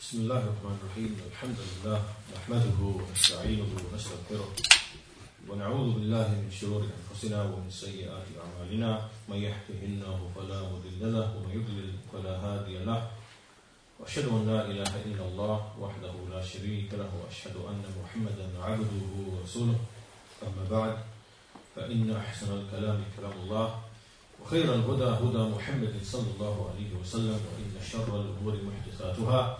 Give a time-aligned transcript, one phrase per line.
[0.00, 1.12] بسم الله الرحمن الرحيم.
[1.30, 1.98] الحمد لله
[2.34, 4.48] نحمده ونستعينه ونستغفره
[5.48, 9.08] ونعوذ بالله من شرور أنفسنا ومن سيئات أعمالنا.
[9.28, 13.10] من يهده الله فلا مضل له ومن يضلل فلا هادي له.
[14.00, 19.78] وأشهد أن لا إله إلا الله وحده لا شريك له وأشهد أن محمدا عبده ورسوله.
[20.42, 20.98] أما بعد
[21.76, 23.68] فإن أحسن الكلام كلام الله
[24.42, 29.58] وخير الهدى هدى محمد صلى الله عليه وسلم وإن شر الأمور محدثاتها.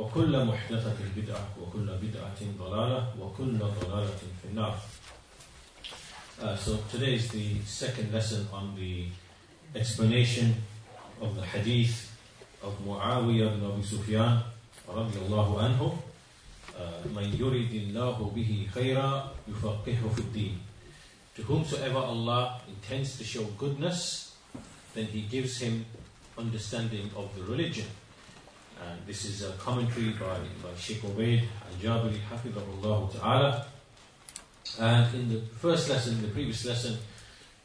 [0.00, 4.74] وكل محدثة بدعة وكل بدعة ضلالة وكل ضلالة في النار.
[6.40, 9.04] Uh, so today is the second lesson on the
[9.76, 10.54] explanation
[11.20, 12.16] of the hadith
[12.64, 14.40] of Muawiyah ibn Abi Sufyan
[14.88, 15.80] رضي الله عنه
[17.14, 20.58] من يريد الله به خيرا يفقهه في الدين
[21.36, 24.32] To whomsoever Allah intends to show goodness,
[24.94, 25.84] then He gives him
[26.38, 27.86] understanding of the religion.
[28.88, 33.66] And this is a commentary by, by Sheikh Ubaid al-Jabiri, Hafidahullah Ta'ala.
[34.78, 36.96] And in the first lesson, in the previous lesson,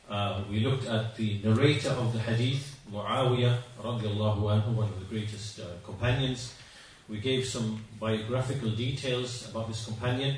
[0.10, 5.06] uh, we looked at the narrator of the hadith, Muawiyah radiallahu anhu, one of the
[5.06, 6.54] greatest uh, companions.
[7.08, 10.38] We gave some biographical details about this companion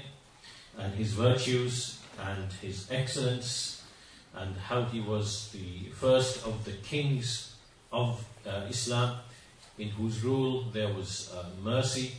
[0.78, 3.84] and his virtues and his excellence
[4.36, 7.56] and how he was the first of the kings
[7.92, 9.18] of uh, Islam
[9.78, 12.14] in whose rule there was uh, mercy,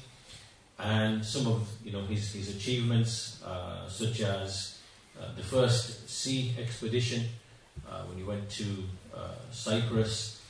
[0.79, 4.79] and some of you know his, his achievements, uh, such as
[5.21, 7.25] uh, the first sea expedition
[7.91, 8.65] uh, when he went to
[9.15, 10.41] uh, Cyprus,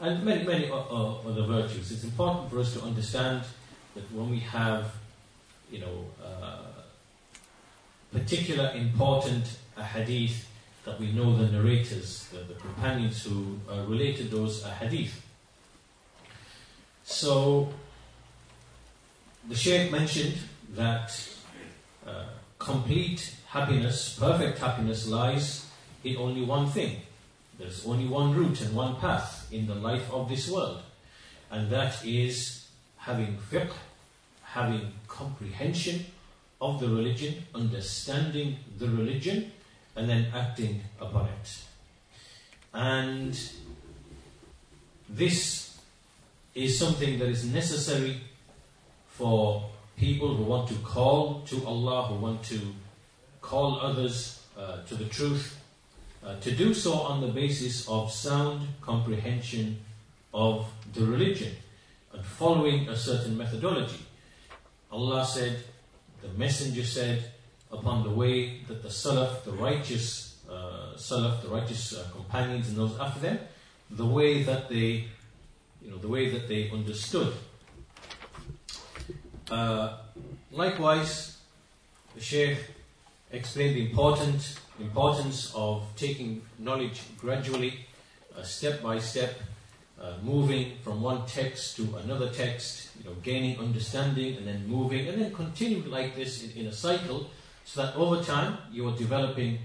[0.00, 1.90] and many many other virtues.
[1.90, 3.42] It's important for us to understand
[3.94, 4.92] that when we have
[5.70, 6.06] you know
[8.12, 9.44] particular important
[9.76, 10.46] hadith
[10.84, 15.22] that we know the narrators, the, the companions who related those hadith.
[17.04, 17.72] So,
[19.48, 20.38] the Sheikh mentioned
[20.74, 21.12] that
[22.06, 22.26] uh,
[22.58, 25.66] complete happiness, perfect happiness, lies
[26.04, 27.02] in only one thing.
[27.58, 30.82] There's only one route and one path in the life of this world,
[31.50, 32.66] and that is
[32.96, 33.72] having fiqh,
[34.42, 36.06] having comprehension
[36.60, 39.52] of the religion, understanding the religion,
[39.96, 41.58] and then acting upon it.
[42.72, 43.38] And
[45.08, 45.61] this
[46.54, 48.20] is something that is necessary
[49.08, 52.60] for people who want to call to Allah, who want to
[53.40, 55.58] call others uh, to the truth,
[56.24, 59.78] uh, to do so on the basis of sound comprehension
[60.32, 61.52] of the religion
[62.12, 64.00] and following a certain methodology.
[64.90, 65.64] Allah said,
[66.20, 67.32] the Messenger said,
[67.72, 72.76] upon the way that the Salaf, the righteous uh, Salaf, the righteous uh, companions and
[72.76, 73.38] those after them,
[73.90, 75.04] the way that they
[75.84, 77.32] you know, the way that they understood.
[79.50, 79.98] Uh,
[80.50, 81.38] likewise,
[82.14, 82.58] the Sheikh
[83.30, 87.86] explained the important importance of taking knowledge gradually,
[88.36, 89.40] uh, step by step,
[90.00, 95.08] uh, moving from one text to another text, you know, gaining understanding and then moving,
[95.08, 97.30] and then continue like this in, in a cycle,
[97.64, 99.58] so that over time you are developing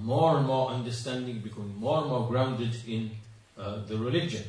[0.00, 3.10] more and more understanding, becoming more and more grounded in
[3.58, 4.42] uh, the religion.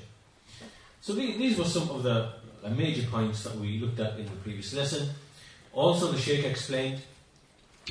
[1.06, 2.30] So these were some of the
[2.72, 5.08] major points that we looked at in the previous lesson.
[5.72, 7.00] Also, the Sheikh explained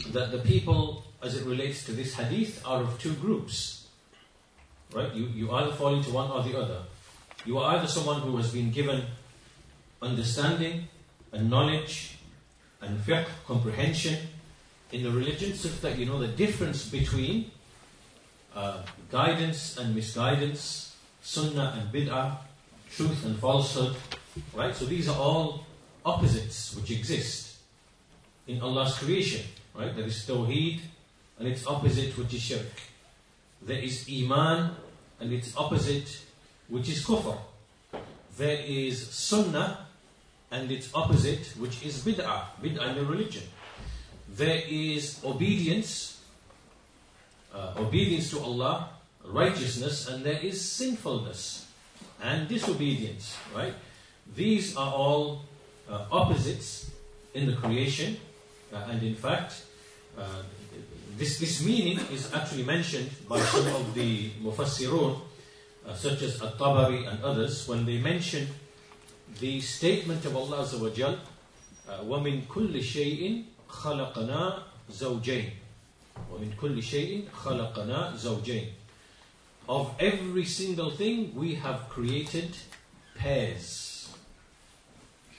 [0.08, 3.86] that the people, as it relates to this hadith, are of two groups.
[4.92, 5.14] Right?
[5.14, 6.82] You, you either fall into one or the other.
[7.44, 9.04] You are either someone who has been given
[10.02, 10.88] understanding
[11.30, 12.18] and knowledge
[12.82, 14.26] and fiqh, comprehension
[14.90, 17.52] in the religion, such that you know the difference between
[18.56, 18.82] uh,
[19.12, 22.38] guidance and misguidance, sunnah and bid'ah,
[22.96, 23.96] truth and falsehood.
[24.54, 24.74] Right?
[24.74, 25.66] So these are all
[26.04, 27.56] opposites which exist
[28.46, 29.46] in Allah's creation.
[29.74, 29.94] Right?
[29.94, 30.80] There is Tawheed
[31.38, 32.72] and its opposite which is Shirk.
[33.62, 34.70] There is Iman
[35.20, 36.20] and its opposite
[36.68, 37.38] which is Kufr.
[38.36, 39.86] There is Sunnah
[40.50, 42.46] and its opposite which is Bid'ah.
[42.62, 43.42] Bid'ah in religion.
[44.28, 46.20] There is obedience,
[47.54, 48.90] uh, obedience to Allah,
[49.24, 51.63] righteousness, and there is sinfulness
[52.23, 53.73] and disobedience, right?
[54.35, 55.41] These are all
[55.89, 56.91] uh, opposites
[57.33, 58.17] in the creation,
[58.73, 59.63] uh, and in fact,
[60.17, 60.23] uh,
[61.17, 65.19] this, this meaning is actually mentioned by some of the Mufassirun,
[65.87, 68.47] uh, such as At-Tabari and others, when they mention
[69.39, 71.17] the statement of Allah Azza wa Jal,
[71.89, 75.49] وَمِن كُلِّ شَيْءٍ خَلَقَنَا زَوْجَيْنِ
[76.31, 78.65] وَمِن كُلِّ شَيْءٍ خَلَقَنَا زَوْجَيْنِ
[79.68, 82.56] of every single thing we have created
[83.16, 84.12] pairs.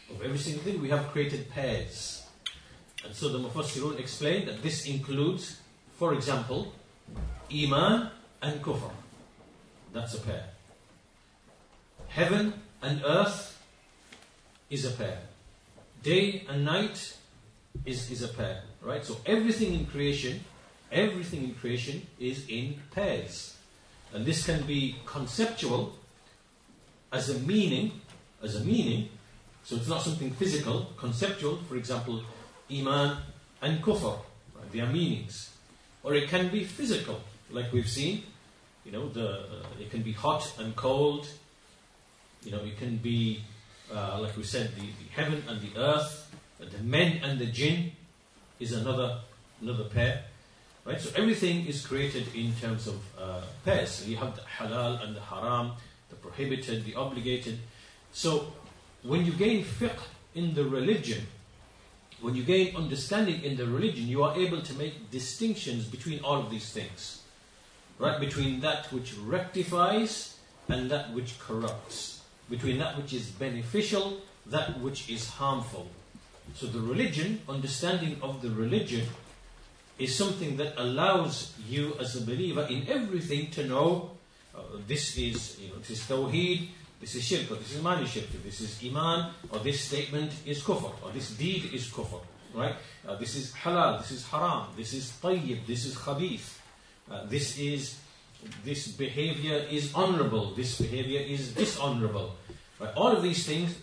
[0.09, 2.25] of every single thing, we have created pairs.
[3.03, 5.59] And so the Mufassirun explained that this includes,
[5.97, 6.73] for example,
[7.51, 8.09] Iman
[8.41, 8.91] and Kufr.
[9.93, 10.45] That's a pair.
[12.07, 13.61] Heaven and earth
[14.69, 15.19] is a pair.
[16.03, 17.17] Day and night
[17.85, 18.63] is, is a pair.
[18.81, 19.03] Right?
[19.03, 20.43] So everything in creation,
[20.91, 23.55] everything in creation is in pairs.
[24.13, 25.93] And this can be conceptual
[27.11, 28.01] as a meaning,
[28.43, 29.09] as a meaning,
[29.63, 32.21] so it's not something physical, conceptual, for example,
[32.71, 33.17] Iman
[33.61, 34.19] and Kufr,
[34.55, 34.71] right?
[34.71, 35.49] they are meanings.
[36.03, 38.23] Or it can be physical, like we've seen,
[38.85, 41.27] you know, the, uh, it can be hot and cold,
[42.43, 43.43] you know, it can be,
[43.91, 47.91] uh, like we said, the, the heaven and the earth, the men and the jinn
[48.59, 49.19] is another,
[49.61, 50.25] another pair.
[50.85, 51.01] Right?
[51.01, 53.89] So everything is created in terms of uh, pairs.
[53.89, 55.71] So you have the halal and the haram,
[56.09, 57.57] the prohibited, the obligated.
[58.13, 58.53] So
[59.01, 59.97] when you gain fiqh
[60.35, 61.25] in the religion,
[62.21, 66.39] when you gain understanding in the religion, you are able to make distinctions between all
[66.39, 67.23] of these things.
[67.97, 68.19] Right?
[68.19, 70.37] Between that which rectifies
[70.69, 72.21] and that which corrupts.
[72.49, 75.87] Between that which is beneficial, that which is harmful.
[76.53, 79.07] So the religion, understanding of the religion,
[79.97, 84.11] is something that allows you as a believer in everything to know
[84.55, 86.69] uh, this is you know this is tawheed,
[86.99, 90.61] this is shirk, or this is mani shirk, this is iman, or this statement is
[90.61, 92.21] kufr, or this deed is kufr,
[92.53, 92.75] right?
[93.07, 96.57] Uh, this is halal, this is haram, this is tayyib, this is khabith,
[97.11, 97.97] uh, this is
[98.63, 102.35] this behavior is honorable, this behavior is dishonorable.
[102.79, 102.93] Right?
[102.95, 103.75] All of these things,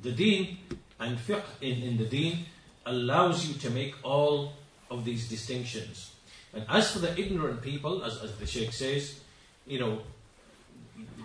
[0.00, 0.58] the deen
[1.00, 2.46] and fiqh in, in the deen
[2.86, 4.52] allows you to make all
[4.90, 6.12] of these distinctions.
[6.54, 9.20] And as for the ignorant people, as, as the Sheikh says,
[9.66, 10.00] you know,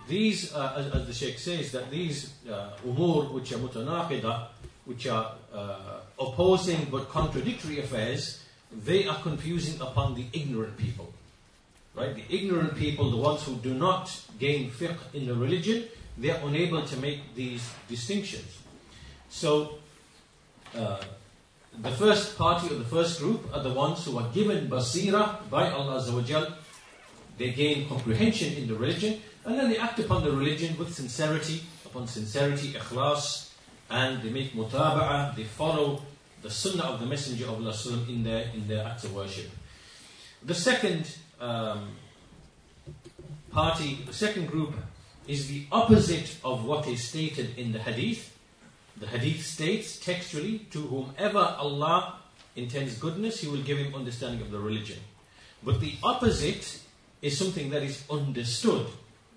[0.08, 4.48] these, uh, as, as, the Sheikh says, that these uh, umur which are mutanaqida,
[4.86, 11.14] which are uh, opposing but contradictory affairs, they are confusing upon the ignorant people.
[11.96, 12.16] Right?
[12.16, 15.86] The ignorant people, the ones who do not gain fiqh in the religion,
[16.18, 18.60] they are unable to make these distinctions.
[19.30, 19.76] So,
[20.76, 20.98] uh,
[21.82, 25.72] the first party or the first group are the ones who are given basira by
[25.72, 26.54] Allah Azza
[27.38, 31.64] They gain comprehension in the religion and then they act upon the religion with sincerity,
[31.86, 33.50] upon sincerity, ikhlas,
[33.90, 36.02] and they make mutaba'ah, they follow
[36.42, 37.76] the sunnah of the Messenger of Allah
[38.08, 39.50] in their, in their acts of worship.
[40.44, 41.90] The second um,
[43.52, 44.74] party, the second group,
[45.28, 48.33] is the opposite of what is stated in the hadith.
[49.04, 52.20] The hadith states textually, to whomever Allah
[52.56, 55.00] intends goodness, He will give him understanding of the religion.
[55.62, 56.80] But the opposite
[57.22, 58.88] is something that is understood.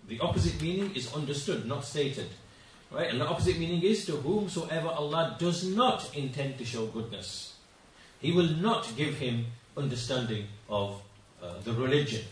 [0.07, 2.29] The opposite meaning is understood, not stated.
[2.93, 3.11] Right?
[3.11, 7.57] And the opposite meaning is to whomsoever Allah does not intend to show goodness.
[8.21, 9.47] He will not give him
[9.77, 11.03] understanding of
[11.43, 12.23] uh, the religion.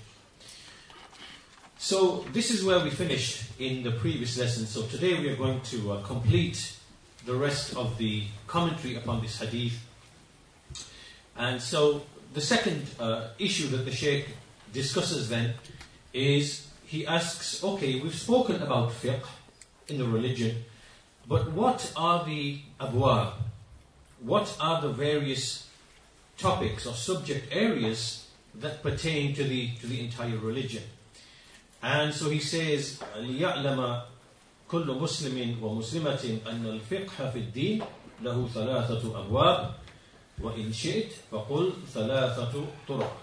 [1.78, 4.66] So, this is where we finished in the previous lesson.
[4.66, 6.76] So, today we are going to uh, complete
[7.25, 9.79] the rest of the commentary upon this hadith.
[11.37, 12.03] And so
[12.33, 14.29] the second uh, issue that the Sheikh
[14.73, 15.53] discusses then
[16.13, 19.25] is he asks, okay, we've spoken about fiqh
[19.87, 20.63] in the religion,
[21.27, 23.33] but what are the abwab?
[24.21, 25.67] What are the various
[26.37, 30.83] topics or subject areas that pertain to the, to the entire religion?
[31.81, 34.03] And so he says, لِيَعْلَمَ
[34.70, 37.82] كل مسلم ومسلمة أن الفقه في الدين
[38.22, 39.74] له ثلاثة أبواب
[40.40, 43.16] وإن شئت فقل ثلاثة طرق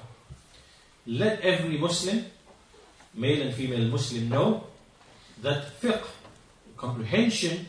[1.08, 2.26] Let every Muslim,
[3.16, 4.68] male and female Muslim know
[5.42, 6.06] that fiqh,
[6.78, 7.66] comprehension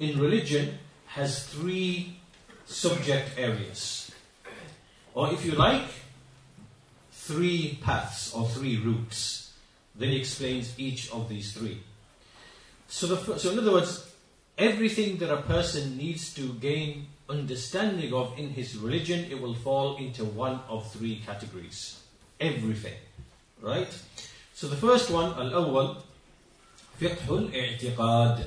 [0.00, 0.78] in religion
[1.08, 2.16] has three
[2.64, 4.10] subject areas.
[5.12, 5.88] Or if you like,
[7.12, 9.52] three paths or three routes.
[9.94, 11.82] Then he explains each of these three.
[12.88, 14.12] So, the, so in other words,
[14.56, 19.96] everything that a person needs to gain understanding of in his religion, it will fall
[19.96, 22.00] into one of three categories.
[22.40, 22.94] Everything.
[23.60, 23.88] Right?
[24.54, 26.02] So the first one, al-awwal,
[27.00, 28.46] fiqh al-i'tiqad.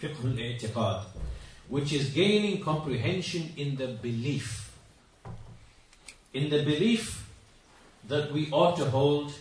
[0.00, 1.04] Fiqh al-i'tiqad.
[1.68, 4.76] Which is gaining comprehension in the belief.
[6.34, 7.28] In the belief
[8.08, 9.32] that we ought to hold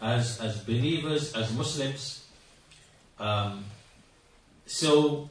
[0.00, 2.19] as, as believers, as Muslims,
[3.20, 3.64] um,
[4.64, 5.28] so,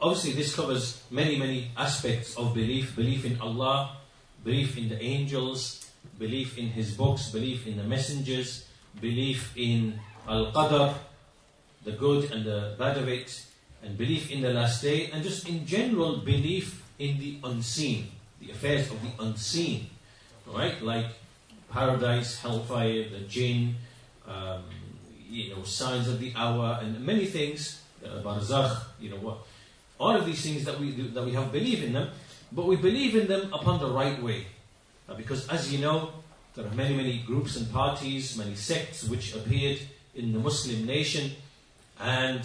[0.00, 3.96] obviously, this covers many, many aspects of belief belief in Allah,
[4.44, 8.68] belief in the angels, belief in His books, belief in the messengers,
[9.00, 9.98] belief in
[10.28, 10.94] Al Qadr,
[11.84, 13.46] the good and the bad of it,
[13.82, 18.50] and belief in the last day, and just in general belief in the unseen, the
[18.50, 19.88] affairs of the unseen,
[20.46, 20.80] right?
[20.82, 21.06] Like
[21.70, 23.76] paradise, hellfire, the jinn,
[24.28, 24.62] um,
[25.32, 29.38] you know, signs of the hour, and many things, uh, barzakh, you know, what,
[29.98, 32.10] all of these things that we that we have belief in them,
[32.52, 34.46] but we believe in them upon the right way,
[35.08, 36.10] uh, because as you know,
[36.54, 39.80] there are many many groups and parties, many sects which appeared
[40.14, 41.32] in the Muslim nation,
[42.00, 42.42] and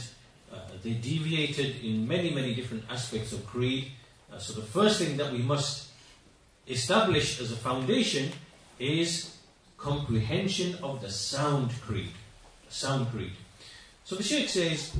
[0.53, 3.91] uh, they deviated in many, many different aspects of creed.
[4.31, 5.89] Uh, so the first thing that we must
[6.67, 8.31] establish as a foundation
[8.79, 9.35] is
[9.77, 12.11] comprehension of the sound creed
[12.68, 13.32] Sound creed.
[14.04, 14.96] So the Shaykh says,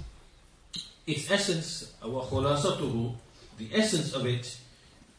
[1.06, 3.14] its essence, وَخُلَاصَتُهُ
[3.58, 4.56] The essence of it,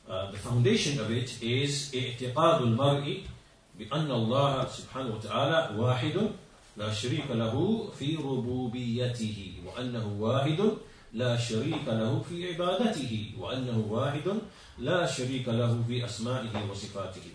[0.09, 3.23] uh, the foundation of it is اعتقاد المرء
[3.79, 6.29] بأن الله سبحانه وتعالى واحد
[6.77, 10.77] لا شريك له في ربوبيته وأنه واحد
[11.13, 14.41] لا شريك له في عبادته وأنه واحد
[14.79, 17.27] لا شريك له في أسمائه وصفاته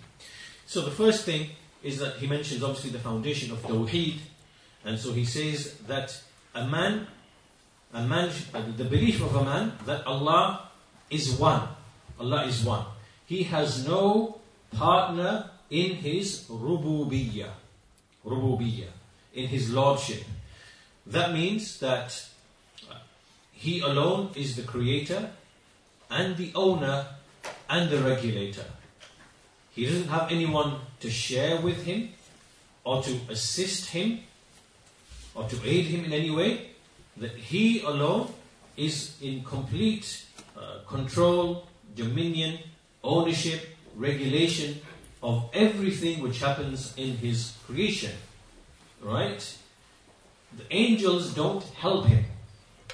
[0.66, 1.50] So the first thing
[1.83, 4.18] is that he mentions obviously the foundation of Tawheed
[4.86, 6.22] and so he says that
[6.56, 7.08] a man
[7.94, 8.32] a man
[8.78, 10.70] the belief of a man that Allah
[11.10, 11.68] is one
[12.20, 12.86] Allah is one
[13.25, 14.40] he has no
[14.72, 17.52] partner in his rububiyyah
[18.25, 18.92] rububiyyah
[19.34, 20.24] in his lordship.
[21.06, 22.30] That means that
[23.52, 25.32] he alone is the creator
[26.10, 27.08] and the owner
[27.70, 28.66] and the regulator.
[29.72, 32.10] He doesn't have anyone to share with him
[32.84, 34.20] or to assist him
[35.36, 36.70] or to aid him in any way.
[37.18, 38.34] That he alone
[38.75, 40.25] is in complete
[40.58, 42.60] uh, control, dominion,
[43.04, 44.82] ownership, regulation
[45.22, 48.12] of everything which happens in his creation.
[49.02, 49.58] Right?
[50.58, 52.25] The angels don't help him,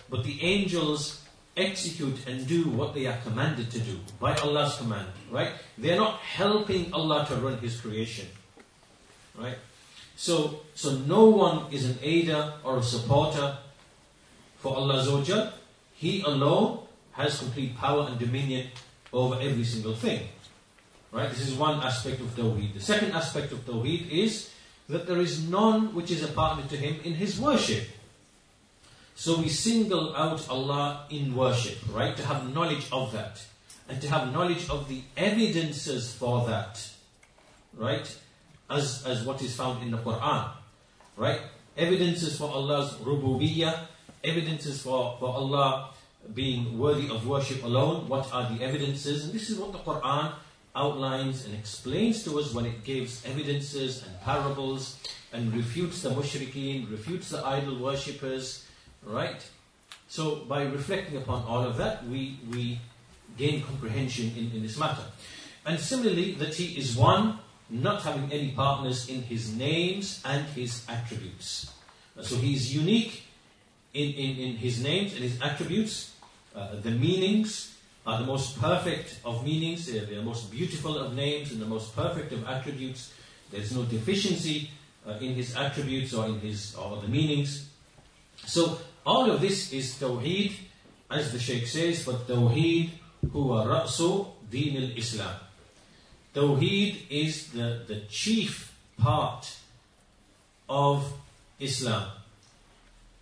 [0.09, 1.19] but the angels
[1.59, 5.09] execute and do what they are commanded to do by Allah's command.
[5.29, 5.51] Right?
[5.77, 8.27] They're not helping Allah to run His creation.
[9.37, 9.57] Right?
[10.19, 13.55] So, so no one is an aider or a supporter
[14.59, 15.53] for Allah Azawajal.
[15.95, 16.79] He alone
[17.13, 18.67] has complete power and dominion
[19.13, 20.27] over every single thing.
[21.13, 21.29] Right?
[21.29, 22.73] This is one aspect of Tawheed.
[22.73, 24.51] The second aspect of Tawheed is
[24.89, 27.87] that there is none which is a partner to him in his worship.
[29.15, 32.17] So we single out Allah in worship, right?
[32.17, 33.39] To have knowledge of that.
[33.87, 36.91] And to have knowledge of the evidences for that.
[37.73, 38.13] Right?
[38.69, 40.51] As, as what is found in the Quran.
[41.17, 41.41] Right?
[41.77, 43.85] Evidences for Allah's rububiyyah.
[44.23, 45.91] Evidences for, for Allah
[46.33, 48.07] being worthy of worship alone.
[48.07, 49.25] What are the evidences?
[49.25, 50.33] And this is what the Quran
[50.75, 54.99] outlines and explains to us when it gives evidences and parables
[55.33, 58.65] and refutes the mushrikeen, refutes the idol worshippers,
[59.03, 59.43] right?
[60.07, 62.79] So by reflecting upon all of that, we, we
[63.37, 65.03] gain comprehension in, in this matter.
[65.65, 70.85] And similarly, that he is one, not having any partners in his names and his
[70.89, 71.71] attributes.
[72.21, 73.23] So he is unique
[73.93, 76.13] in, in, in his names and his attributes,
[76.55, 81.51] uh, the meanings, are the most perfect of meanings, they're the most beautiful of names,
[81.51, 83.13] and the most perfect of attributes.
[83.51, 84.71] There's no deficiency
[85.07, 87.69] uh, in his attributes or in his or the meanings.
[88.45, 90.53] So all of this is Tawheed,
[91.11, 92.91] as the Shaykh says, but Tawheed
[93.27, 95.35] huwa ra'su din al-Islam.
[96.33, 99.57] Tawheed is the, the chief part
[100.67, 101.11] of
[101.59, 102.09] Islam,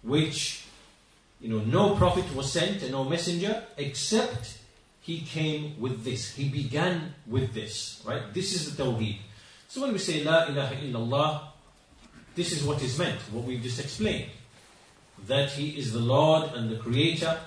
[0.04, 0.66] which
[1.40, 4.58] you know, no prophet was sent and no messenger except
[5.02, 6.36] he came with this.
[6.36, 8.34] He began with this, right?
[8.34, 9.20] This is the Tawheed.
[9.70, 11.42] So when we say La ilaha illallah,
[12.36, 14.30] this is what is meant, what we've just explained.
[15.28, 17.40] That He is the Lord and the Creator,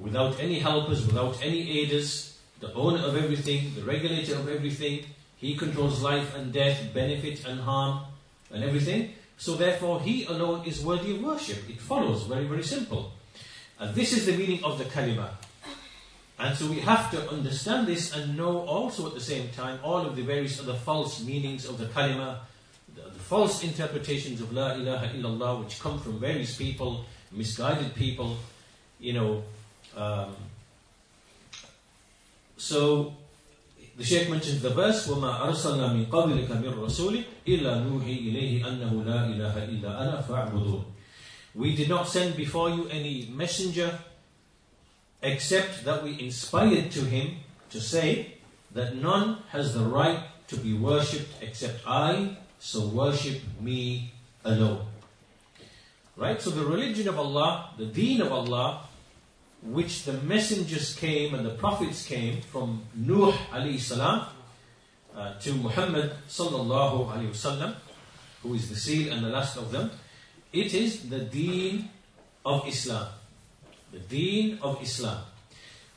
[0.00, 2.31] without any helpers, without any aiders,
[2.62, 5.04] the owner of everything, the regulator of everything.
[5.36, 8.04] He controls life and death, benefit and harm,
[8.52, 9.14] and everything.
[9.36, 11.68] So therefore, He alone is worthy of worship.
[11.68, 13.12] It follows, very, very simple.
[13.80, 15.30] And this is the meaning of the kalima.
[16.38, 20.06] And so we have to understand this and know also at the same time all
[20.06, 22.38] of the various other false meanings of the kalima,
[22.94, 28.36] the, the false interpretations of La ilaha illallah, which come from various people, misguided people,
[29.00, 29.42] you know.
[29.96, 30.36] Um,
[32.61, 33.13] so
[33.97, 38.93] the Shaykh mentions the verse, وَمَا أَرْسَلْنَا مِن قَبْلِكَ مِن رَسُولٍ إِلَّا نُوحِي إِلَيْهِ أَنَّهُ
[39.03, 40.83] لَا إِلَهَ إِلَّا أَنَا فَاعْبُدُونَ
[41.55, 43.97] We did not send before you any messenger
[45.23, 47.37] except that we inspired to him
[47.71, 48.35] to say
[48.71, 54.13] that none has the right to be worshipped except I, so worship me
[54.45, 54.85] alone.
[56.15, 56.39] Right?
[56.41, 58.85] So the religion of Allah, the deen of Allah,
[59.61, 64.27] which the messengers came and the prophets came from Nuh alayhi salam
[65.15, 67.75] uh, to Muhammad sallallahu alayhi wasallam,
[68.43, 69.91] who is the seal and the last of them,
[70.53, 71.89] it is the deen
[72.45, 73.07] of Islam.
[73.91, 75.23] The deen of Islam.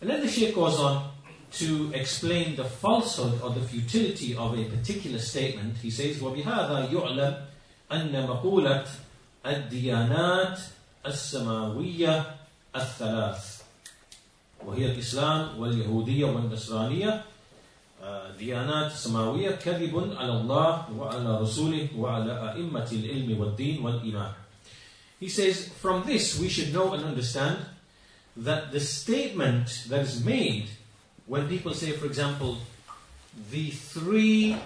[0.01, 1.11] And then the Shaykh goes on
[1.53, 5.77] to explain the falsehood or the futility of a particular statement.
[5.79, 7.47] He says, وَبِهَذَا يُعْلَمْ
[7.91, 8.87] أَنَّ مَقُولَةَ
[9.47, 10.59] الديانات
[11.07, 12.37] السماوية
[12.77, 13.54] الثلاث
[14.67, 17.25] وهي الإسلام واليهودية والنصرانية
[18.39, 24.33] ديانات سماوية كذب على الله وعلى رسوله وعلى أئمة العلم والدين والإيمان
[25.21, 27.59] He says, from this we should know and understand
[28.37, 30.71] that the statement that is made
[31.27, 32.57] when people say, for example,
[33.51, 34.57] the three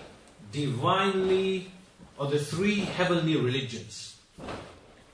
[0.53, 1.73] divinely
[2.17, 4.17] or the three heavenly religions,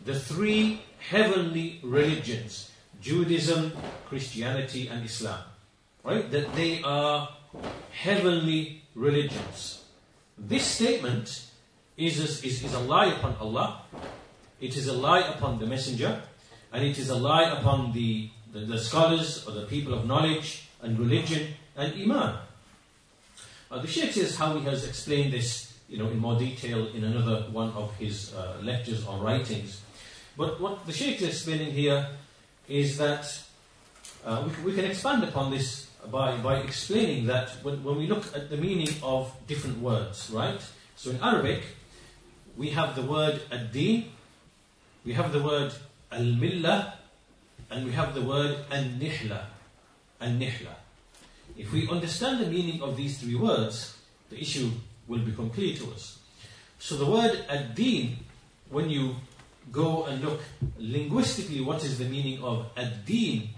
[0.05, 2.71] the three heavenly religions,
[3.06, 3.72] Judaism,
[4.10, 5.40] Christianity, and Islam,
[6.04, 6.26] right?
[6.32, 7.30] That they are
[7.92, 9.86] heavenly religions.
[10.40, 11.46] This statement
[11.98, 13.84] is is, is a lie upon Allah,
[14.60, 16.24] it is a lie upon the Messenger,
[16.74, 20.68] and it is a lie upon the, the, the scholars or the people of knowledge
[20.82, 22.40] and religion and Iman.
[23.70, 27.04] Uh, the Sheikh says how he has explained this you know, in more detail in
[27.04, 29.82] another one of his uh, lectures or writings.
[30.36, 32.10] But what the Sheikh is explaining here
[32.68, 33.42] is that
[34.26, 38.26] uh, we, we, can expand upon this by, by explaining that when, when we look
[38.36, 40.60] at the meaning of different words, right?
[40.96, 41.64] So in Arabic,
[42.58, 44.06] we have the word ad-din,
[45.06, 45.74] we have the word
[46.12, 46.94] al-millah,
[47.70, 49.46] and we have the word an-nihla,
[50.20, 50.76] an-nihla.
[51.58, 53.98] If we understand the meaning of these three words,
[54.30, 54.72] the issue
[55.08, 56.20] will become clear to us.
[56.80, 58.18] So the word ad-din,
[58.70, 59.16] when you
[59.72, 60.42] go and look
[60.78, 63.50] linguistically what is the meaning of ad-din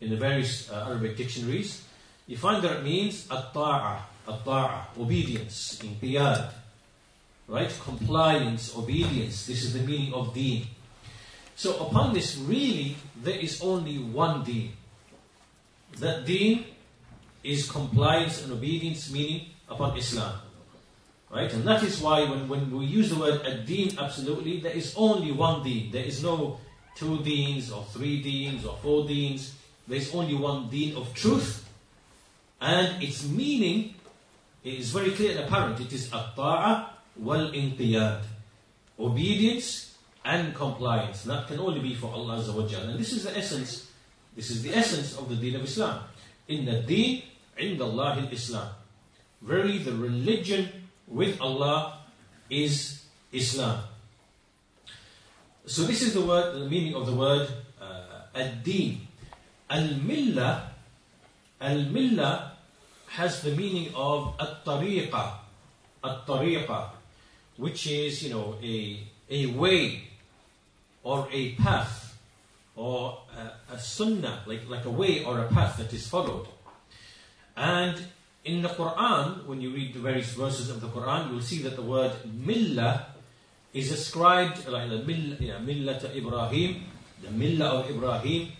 [0.00, 1.82] in the various uh, Arabic dictionaries,
[2.26, 6.50] you find that it means at-ta'a, at-ta'a, obedience, inqiyad,
[7.48, 7.72] right?
[7.82, 9.46] Compliance, obedience.
[9.46, 10.66] This is the meaning of deen.
[11.54, 14.72] So upon this, really, there is only one deen.
[15.98, 16.66] That deen
[17.42, 20.34] is compliance and obedience, meaning upon Islam.
[21.36, 21.52] Right?
[21.52, 25.32] And that is why when, when we use the word ad-deen, absolutely, there is only
[25.32, 25.92] one deen.
[25.92, 26.58] There is no
[26.94, 29.52] two deens or three deens or four deens.
[29.86, 31.68] There is only one deen of truth.
[32.58, 33.96] And its meaning
[34.64, 35.78] is very clear and apparent.
[35.78, 38.22] It is at-ta'a wal-inqiyad.
[38.98, 39.94] Obedience
[40.24, 41.24] and compliance.
[41.24, 43.90] That can only be for Allah Azza wa And this is the essence,
[44.34, 46.00] this is the essence of the deen of Islam.
[46.48, 47.24] In the deen,
[47.58, 48.70] the Allah Islam.
[49.42, 52.00] Verily the religion with Allah
[52.50, 53.82] is Islam.
[55.66, 57.48] So this is the word, the meaning of the word
[57.80, 59.00] uh, ad-din.
[59.68, 60.70] Al-milla,
[61.60, 62.52] al-milla
[63.08, 65.32] has the meaning of at-tariqa,
[66.04, 66.90] at-tariqa,
[67.56, 70.04] which is, you know, a, a way
[71.02, 72.16] or a path
[72.76, 76.46] or a, a sunnah, like, like a way or a path that is followed.
[77.56, 77.96] And
[78.46, 81.74] in the Quran, when you read the various verses of the Quran, you'll see that
[81.74, 83.06] the word millah
[83.74, 86.84] is ascribed like the mill, you know, millata Ibrahim,
[87.22, 88.52] the millah of Ibrahim,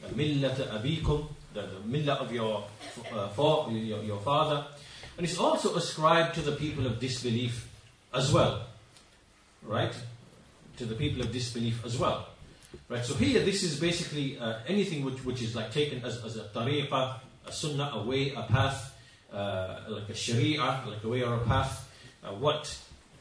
[0.00, 2.64] the millata abikum, the, the millah of your,
[3.12, 4.64] uh, for, your, your father.
[5.18, 7.68] And it's also ascribed to the people of disbelief
[8.14, 8.64] as well.
[9.62, 9.94] Right?
[10.78, 12.28] To the people of disbelief as well.
[12.88, 16.36] Right, so here this is basically uh, anything which, which is like taken as, as
[16.36, 18.93] a tariqah, a sunnah, a way, a path,
[19.34, 21.90] uh, like a sharia, like a way or a path,
[22.22, 22.78] uh, what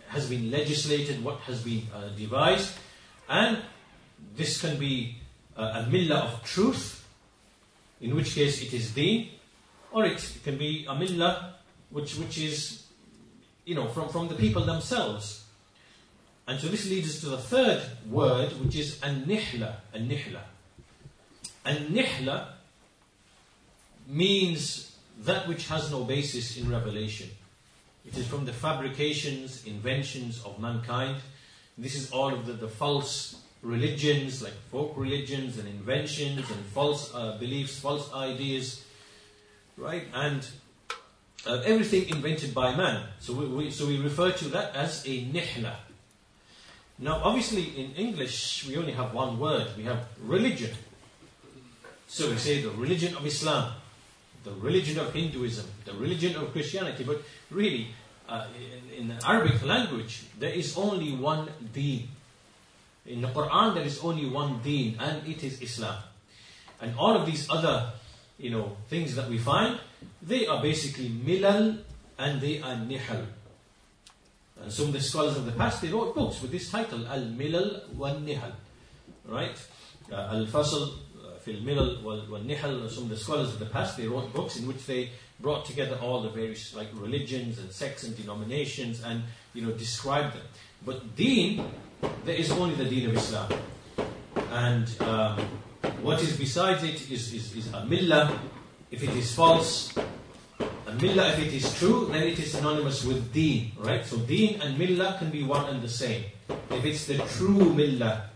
[0.09, 2.73] has been legislated, what has been uh, devised,
[3.27, 3.57] and
[4.35, 5.17] this can be
[5.55, 7.05] a millah of truth,
[8.01, 9.29] in which case it is deen,
[9.91, 11.53] or it can be a millah
[11.89, 12.83] which, which is,
[13.65, 15.43] you know, from, from the people themselves.
[16.47, 20.41] And so this leads us to the third word, which is an-nihla, an-nihla.
[21.65, 22.47] An-nihla
[24.07, 24.92] means
[25.25, 27.29] that which has no basis in revelation.
[28.05, 31.17] It is from the fabrications, inventions of mankind.
[31.77, 37.13] This is all of the, the false religions, like folk religions and inventions and false
[37.15, 38.83] uh, beliefs, false ideas,
[39.77, 40.05] right?
[40.13, 40.45] And
[41.47, 43.03] uh, everything invented by man.
[43.19, 45.75] So we, we, so we refer to that as a nihla.
[46.99, 49.67] Now, obviously, in English, we only have one word.
[49.77, 50.71] We have religion.
[52.07, 53.73] So we say the religion of Islam
[54.43, 57.87] the religion of Hinduism, the religion of Christianity, but really,
[58.27, 62.07] uh, in, in, the Arabic language, there is only one deen.
[63.05, 65.97] In the Quran, there is only one deen, and it is Islam.
[66.81, 67.91] And all of these other,
[68.37, 69.79] you know, things that we find,
[70.21, 71.79] they are basically milal
[72.17, 73.25] and they are nihal.
[74.61, 77.89] And some of the scholars of the past, they wrote books with this title, Al-Milal
[77.93, 78.53] wal-Nihal.
[79.25, 79.57] Right?
[80.11, 80.93] Uh, Al-Fasl
[81.43, 84.85] fil Milal wal-Nihal, some of the scholars of the past, they wrote books in which
[84.85, 89.71] they brought together all the various like religions and sects and denominations and, you know,
[89.71, 90.45] described them.
[90.85, 91.65] But deen,
[92.25, 93.51] there is only the deen of Islam.
[94.51, 95.39] And um,
[96.01, 98.37] what is besides it is, is, is a millah.
[98.91, 103.33] If it is false, a millah, if it is true, then it is synonymous with
[103.33, 104.05] deen, right?
[104.05, 106.25] So deen and millah can be one and the same.
[106.69, 108.29] If it's the true millah,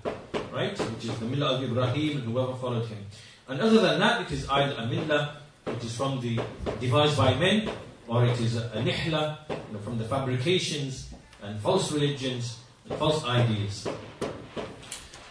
[0.57, 3.05] right, which is the millah of Ibrahim and whoever followed him.
[3.47, 5.29] And other than that, it is either a millah,
[5.65, 6.39] which is from the
[6.79, 7.69] devised by men,
[8.07, 12.57] or it is a, a nihla, you know, from the fabrications and false religions
[12.89, 13.87] and false ideas.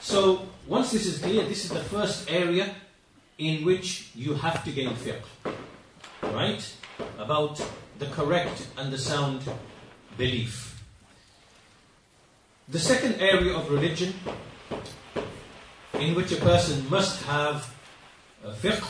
[0.01, 2.75] So once this is clear, this is the first area
[3.39, 5.27] in which you have to gain fiqh.
[6.23, 6.63] Right?
[7.19, 7.61] About
[7.99, 9.43] the correct and the sound
[10.17, 10.81] belief.
[12.69, 14.15] The second area of religion
[16.00, 17.68] in which a person must have
[18.62, 18.86] fiqh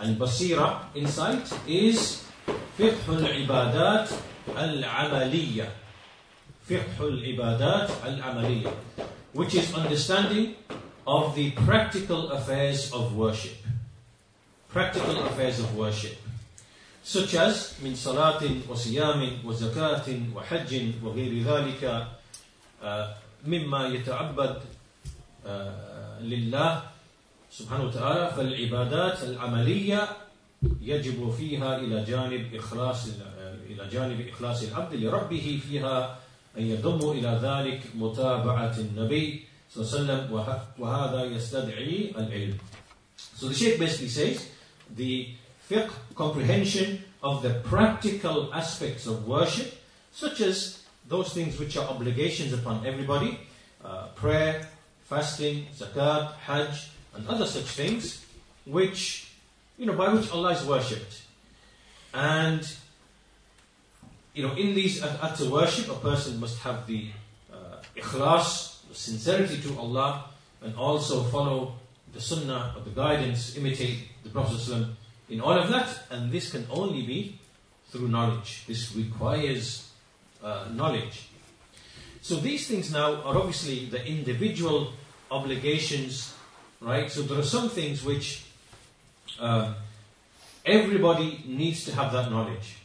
[0.00, 2.24] and basira insight is
[2.78, 4.10] fiqh al-ibadat
[4.56, 5.68] al-amaliyah.
[6.68, 8.74] Fiqh al-ibadat al-amaliyah.
[9.32, 10.54] Which is understanding
[11.06, 13.58] of the practical affairs of worship.
[14.68, 16.16] Practical affairs of worship.
[17.02, 20.72] Such as من صلاة وصيام وزكاة وحج
[21.04, 22.08] وغير ذلك
[23.44, 24.56] مما يتعبد
[26.21, 26.83] لله
[27.51, 30.07] سبحانه وتعالى فالعبادات العملية
[30.81, 33.07] يجب فيها إلى جانب إخلاص
[33.69, 36.19] إلى جانب إخلاص العبد لربه فيها
[36.57, 40.21] أن يضم إلى ذلك متابعة النبي صلى الله عليه وسلم
[40.79, 42.57] وهذا يستدعي العلم.
[43.35, 44.47] So the Sheikh basically says
[44.95, 45.29] the
[45.69, 49.73] fiqh comprehension of the practical aspects of worship,
[50.11, 53.39] such as those things which are obligations upon everybody,
[53.83, 54.68] uh, prayer,
[55.09, 58.25] fasting, zakat, hajj, and other such things,
[58.65, 59.31] which,
[59.77, 61.23] you know, by which Allah is worshipped.
[62.13, 62.61] And,
[64.33, 67.09] you know, in these acts of worship, a person must have the
[67.51, 70.25] uh, ikhlas, the sincerity to Allah,
[70.61, 71.73] and also follow
[72.13, 74.87] the sunnah of the guidance, imitate the Prophet
[75.29, 77.39] in all of that, and this can only be
[77.89, 78.65] through knowledge.
[78.67, 79.89] This requires
[80.43, 81.29] uh, knowledge.
[82.21, 84.93] So these things now are obviously the individual
[85.31, 86.33] obligations,
[86.81, 87.09] right?
[87.11, 88.45] So there are some things which
[89.39, 89.75] um,
[90.65, 92.77] everybody needs to have that knowledge.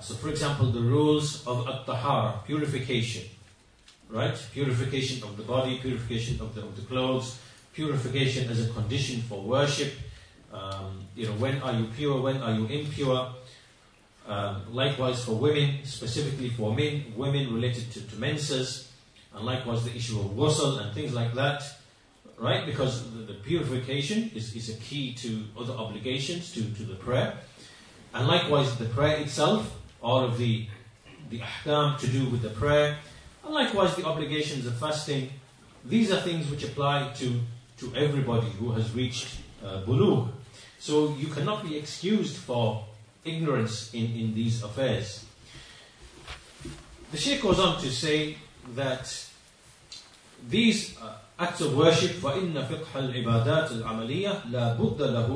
[0.00, 3.24] So, for example, the rules of at-tahara, purification,
[4.08, 4.34] right?
[4.52, 7.38] Purification of the body, purification of the, of the clothes,
[7.72, 9.92] purification as a condition for worship.
[10.52, 12.20] Um, you know, when are you pure?
[12.20, 13.32] When are you impure?
[14.26, 18.91] Um, likewise for women, specifically for men, women related to, to menses,
[19.34, 21.62] and likewise the issue of ghusl and things like that,
[22.38, 22.66] right?
[22.66, 27.34] Because the, the, purification is, is a key to other obligations, to, to the prayer.
[28.14, 30.66] And likewise the prayer itself, all of the,
[31.30, 32.98] the ahkam to do with the prayer,
[33.44, 35.30] and likewise the obligations of fasting.
[35.84, 37.40] These are things which apply to,
[37.78, 40.28] to everybody who has reached uh, bulugh.
[40.78, 42.84] So you cannot be excused for
[43.24, 45.24] ignorance in, in these affairs.
[47.12, 48.36] The Shaykh goes on to say
[48.75, 49.07] that
[50.49, 55.29] these uh, acts of worship فإن فقه العبادات العملية لا بد له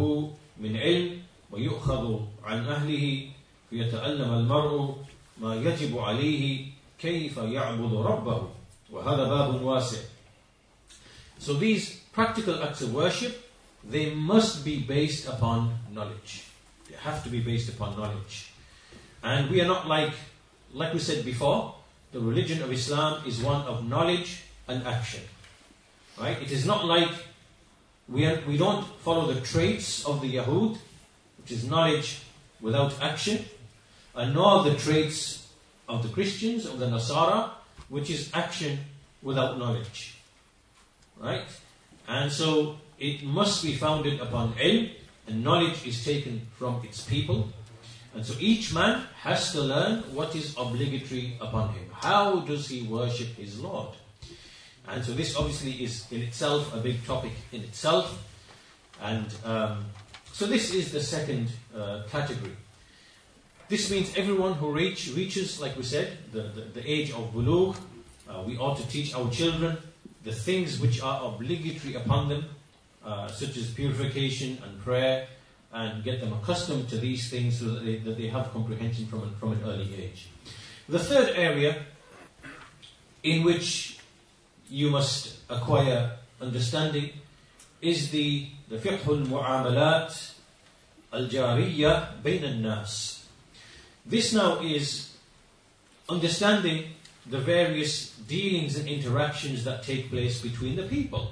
[0.60, 3.30] من علم ويؤخذ عن أهله
[3.70, 4.96] فيتألم المرء
[5.42, 6.66] ما يجب عليه
[7.00, 8.50] كيف يعبد ربه
[8.92, 9.98] وهذا باب واسع
[11.40, 13.52] So these practical acts of worship
[13.84, 16.46] they must be based upon knowledge.
[16.90, 18.52] They have to be based upon knowledge.
[19.24, 20.14] And we are not like,
[20.74, 21.75] like we said before,
[22.17, 25.21] the religion of Islam is one of knowledge and action.
[26.19, 26.41] Right?
[26.41, 27.11] It is not like
[28.09, 30.79] we, are, we don't follow the traits of the Yahud,
[31.37, 32.23] which is knowledge
[32.63, 33.45] without action,
[34.15, 35.47] and nor the traits
[35.91, 37.51] of the Christians, of the Nasara,
[37.91, 38.79] which is action
[39.23, 40.17] without knowledge.
[41.21, 41.45] Right?
[42.09, 44.91] And so it must be founded upon ilm,
[45.27, 47.51] and knowledge is taken from its people.
[48.15, 51.86] And so each man has to learn what is obligatory upon him.
[52.01, 53.95] How does he worship his Lord?
[54.89, 58.23] And so this obviously is in itself a big topic in itself.
[59.03, 59.85] And um,
[60.33, 62.57] so this is the second uh, category.
[63.69, 67.77] This means everyone who reach, reaches, like we said, the, the, the age of bulugh,
[68.29, 69.77] uh, we ought to teach our children
[70.23, 72.45] the things which are obligatory upon them
[73.05, 75.27] uh, such as purification and prayer,
[75.73, 79.35] and get them accustomed to these things so that they, that they have comprehension from,
[79.37, 80.29] from an early age.
[80.90, 81.86] The third area
[83.24, 84.00] in which
[84.70, 87.12] you must acquire understanding
[87.82, 90.34] is the, the fiqh al-mu'amalat
[91.14, 93.26] al-jariyya bain al-nas.
[94.06, 95.16] This now is
[96.10, 96.86] understanding
[97.26, 101.32] the various dealings and interactions that take place between the people.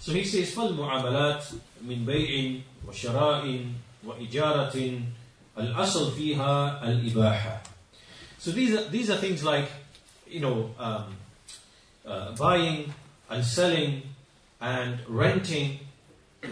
[0.00, 1.44] So he says, فالمعاملات
[1.86, 3.66] من بيع وشراء
[4.04, 5.00] وإجارة
[5.58, 7.69] الأصل فيها الإباحة.
[8.41, 9.69] So these are, these are things like,
[10.27, 11.15] you know, um,
[12.03, 12.91] uh, buying
[13.29, 14.01] and selling
[14.59, 15.77] and renting,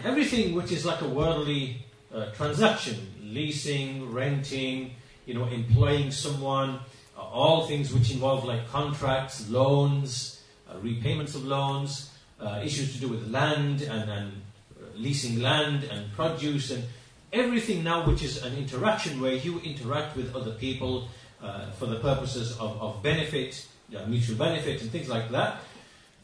[0.04, 4.92] everything which is like a worldly uh, transaction, leasing, renting,
[5.26, 6.78] you know, employing someone,
[7.18, 13.00] uh, all things which involve like contracts, loans, uh, repayments of loans, uh, issues to
[13.00, 14.32] do with land and, and
[14.80, 16.84] uh, leasing land and produce and
[17.32, 21.08] everything now which is an interaction where you interact with other people
[21.42, 23.66] uh, for the purposes of, of benefit,
[24.06, 25.60] mutual benefit and things like that,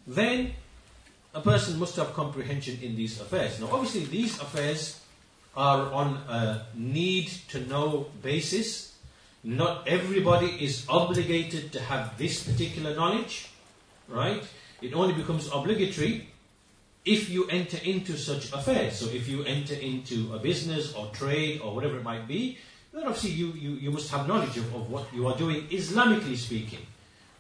[0.06, 0.52] then
[1.34, 3.60] a person must have comprehension in these affairs.
[3.60, 5.00] Now obviously these affairs
[5.56, 8.96] are on a need to know basis
[9.46, 13.48] not everybody is obligated to have this particular knowledge,
[14.08, 14.42] right?
[14.82, 16.28] It only becomes obligatory
[17.04, 18.98] if you enter into such affairs.
[18.98, 22.58] So if you enter into a business or trade or whatever it might be,
[22.96, 26.36] then obviously you, you, you must have knowledge of, of what you are doing, Islamically
[26.36, 26.80] speaking.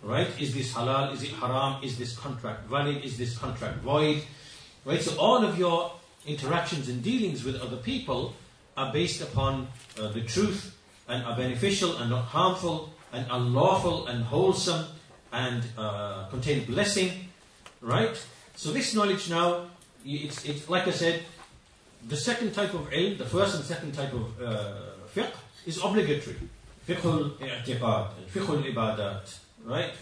[0.02, 0.28] Right?
[0.38, 1.14] Is this halal?
[1.14, 1.82] Is it haram?
[1.82, 3.02] Is this contract valid?
[3.02, 4.22] Is this contract void?
[4.84, 5.00] Right?
[5.00, 5.92] So all of your
[6.26, 8.34] interactions and dealings with other people
[8.76, 10.76] are based upon uh, the truth
[11.08, 14.84] and are beneficial and not harmful and unlawful and wholesome
[15.32, 17.10] and uh, contain blessing,
[17.80, 18.22] right?
[18.56, 19.66] So this knowledge now,
[20.04, 21.22] it's, it's like I said,
[22.06, 24.74] the second type of ilm, the first and second type of uh,
[25.14, 25.32] fiqh
[25.66, 26.36] is obligatory.
[26.88, 29.92] Fiqh al-i'tiqad, fiqh al-ibadat, right?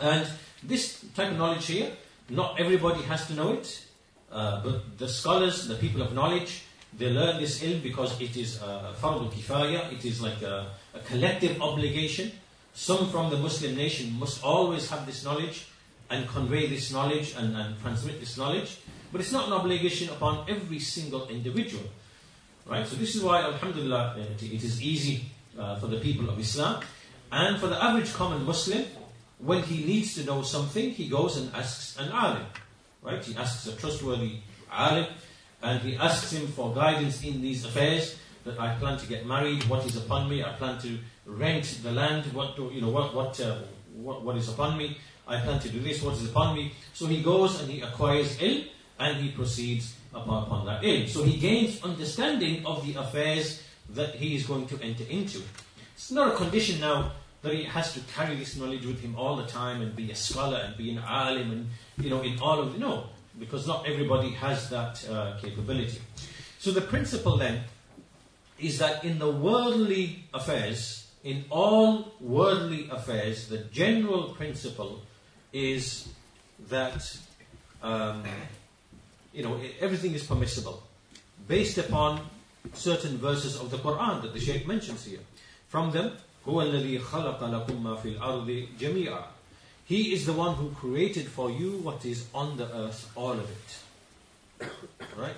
[0.00, 0.26] And
[0.62, 1.90] this type of knowledge here,
[2.28, 3.84] not everybody has to know it,
[4.30, 6.64] uh, but the scholars, the people of knowledge,
[6.96, 11.00] they learn this ilm because it is a fardu kifaya, it is like a, a
[11.00, 12.30] collective obligation.
[12.74, 15.66] Some from the Muslim nation must always have this knowledge
[16.10, 18.78] and convey this knowledge and, and transmit this knowledge.
[19.10, 21.84] But it's not an obligation upon every single individual.
[22.66, 22.86] Right?
[22.86, 25.24] So this is why, alhamdulillah, it, is easy
[25.58, 26.82] uh, for the people of Islam.
[27.30, 28.84] And for the average common Muslim,
[29.38, 32.46] when he needs to know something, he goes and asks an alim.
[33.02, 33.22] Right?
[33.22, 34.38] He asks a trustworthy
[34.72, 35.06] alim
[35.62, 38.18] and he asks him for guidance in these affairs.
[38.44, 39.64] That I plan to get married.
[39.64, 40.44] What is upon me?
[40.44, 42.30] I plan to rent the land.
[42.34, 42.90] What do, you know?
[42.90, 43.60] What what, uh,
[43.94, 44.98] what what is upon me?
[45.26, 46.02] I plan to do this.
[46.02, 46.74] What is upon me?
[46.92, 51.08] So he goes and he acquires ilm and he proceeds upon, that.
[51.08, 55.42] So he gains understanding of the affairs that he is going to enter into.
[55.94, 59.36] It's not a condition now that he has to carry this knowledge with him all
[59.36, 62.58] the time and be a scholar and be an alim and you know in all
[62.58, 63.04] of the no
[63.38, 66.00] because not everybody has that uh, capability.
[66.58, 67.64] So the principle then
[68.58, 75.02] is that in the worldly affairs, in all worldly affairs, the general principle
[75.52, 76.08] is
[76.68, 77.18] that
[77.82, 78.22] um,
[79.33, 80.83] you know everything is permissible
[81.47, 82.21] based upon
[82.73, 85.19] certain verses of the Quran that the Shaykh mentions here.
[85.67, 86.11] From them,
[86.47, 89.25] هو الذي خلق لكم ما في الأرض جميعا
[89.89, 93.49] he is the one who created for you what is on the earth, all of
[93.49, 94.69] it.
[95.17, 95.35] Right?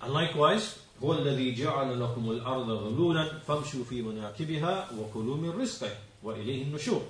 [0.00, 5.90] And likewise, هو الذي جعل لكم الأرض ظلولا فامشوا في مناكبها وكلوا من رزقه
[6.22, 7.02] وإليه النشور.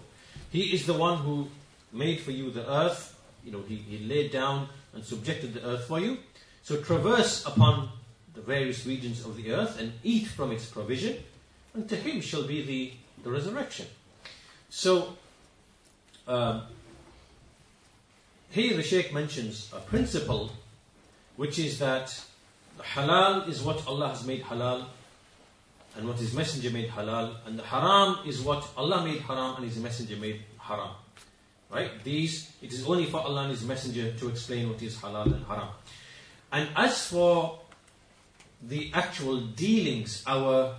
[0.51, 1.49] He is the one who
[1.93, 5.86] made for you the earth, you know, he, he laid down and subjected the earth
[5.86, 6.18] for you.
[6.64, 7.90] So traverse upon
[8.34, 11.18] the various regions of the earth and eat from its provision,
[11.74, 13.88] and to him shall be the, the resurrection.
[14.70, 15.18] So
[16.28, 16.64] um,
[18.50, 20.52] here the Sheikh mentions a principle
[21.36, 22.24] which is that
[22.80, 24.86] halal is what Allah has made halal
[25.98, 29.66] and what His Messenger made halal, and the haram is what Allah made haram and
[29.66, 30.92] His Messenger made haram.
[31.74, 32.04] Right?
[32.04, 35.44] These, it is only for Allah and His Messenger to explain what is halal and
[35.46, 35.70] haram.
[36.52, 37.60] And as for
[38.62, 40.76] the actual dealings, our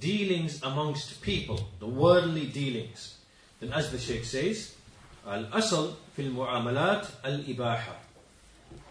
[0.00, 3.18] dealings amongst people, the worldly dealings,
[3.60, 4.74] then as the Sheikh says,
[5.26, 7.94] Al-asl fil mu'amalat al-ibaha.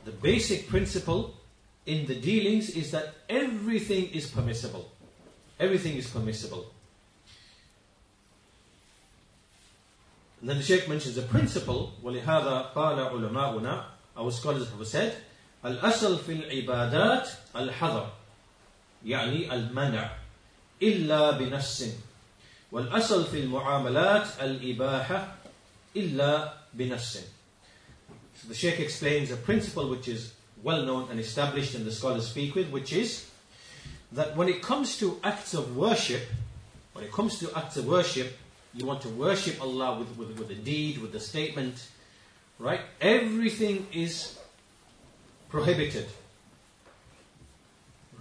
[0.05, 1.33] The basic principle
[1.85, 4.91] in the dealings is that everything is permissible.
[5.59, 6.71] Everything is permissible.
[10.40, 13.84] And then the Sheikh mentions a principle, وَلِهَذَا قَالَ عُلَمَاؤُنَا
[14.16, 15.16] Our scholars have said,
[15.64, 18.12] الأصل في العبادات الحظر
[19.04, 20.10] يعني المنع
[20.82, 21.92] إلا بنفس
[22.72, 25.34] والأصل في المعاملات الإباحة
[25.96, 27.22] إلا بنفس
[28.34, 32.28] So the Sheikh explains a principle which is well known and established and the scholars
[32.28, 33.30] speak with, which is
[34.12, 36.22] that when it comes to acts of worship,
[36.92, 38.36] when it comes to acts of worship,
[38.73, 41.87] you want to worship Allah with, with, with a deed, with a statement,
[42.59, 42.81] right?
[42.99, 44.37] Everything is
[45.49, 46.07] prohibited.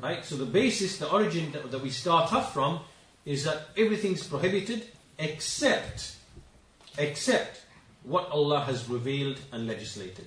[0.00, 0.24] Right?
[0.24, 2.80] So the basis, the origin that, that we start off from
[3.24, 4.86] is that everything's prohibited
[5.18, 6.16] except
[6.98, 7.62] except
[8.02, 10.26] what Allah has revealed and legislated.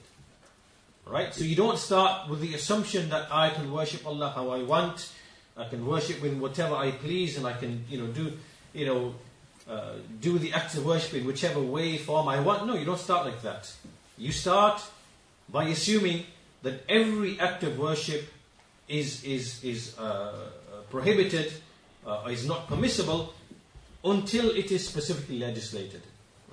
[1.06, 1.34] Right?
[1.34, 5.12] So you don't start with the assumption that I can worship Allah how I want,
[5.58, 8.34] I can worship with whatever I please, and I can, you know, do,
[8.74, 9.16] you know,
[9.70, 12.68] uh, do the acts of worship in whichever way, form I want.
[12.68, 13.72] No, you don't start like that.
[14.18, 14.84] You start
[15.50, 16.26] by assuming
[16.64, 18.28] that every act of worship
[18.88, 20.50] is is is uh,
[20.90, 21.54] prohibited,
[22.06, 23.34] uh, is not permissible,
[24.04, 26.02] until it is specifically legislated.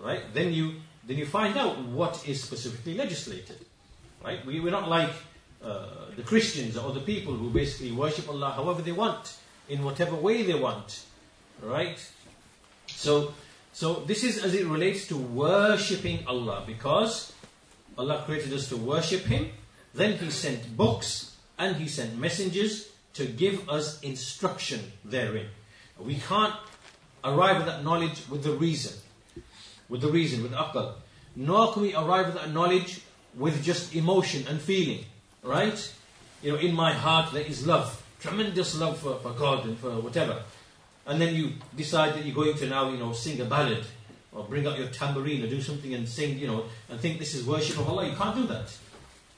[0.02, 0.22] Right?
[0.32, 0.74] Then you
[1.06, 3.58] then you find out what is specifically legislated.
[4.24, 4.44] Right?
[4.46, 5.10] We, we're not like
[5.62, 9.36] uh, the Christians or the people who basically worship Allah however they want,
[9.68, 11.04] in whatever way they want.
[11.62, 11.98] Right?
[13.00, 13.32] So,
[13.72, 17.32] so this is as it relates to worshipping Allah because
[17.96, 19.48] Allah created us to worship Him.
[19.94, 25.46] Then He sent books and He sent messengers to give us instruction therein.
[25.98, 26.52] We can't
[27.24, 28.92] arrive at that knowledge with the reason,
[29.88, 30.96] with the reason, with akal.
[31.34, 33.00] Nor can we arrive at that knowledge
[33.34, 35.06] with just emotion and feeling,
[35.42, 35.80] right?
[36.42, 39.88] You know, in my heart there is love, tremendous love for, for God and for
[40.00, 40.42] whatever.
[41.10, 43.84] And then you decide that you're going to now, you know, sing a ballad
[44.30, 47.34] or bring out your tambourine or do something and sing, you know, and think this
[47.34, 48.06] is worship of Allah.
[48.06, 48.72] You can't do that,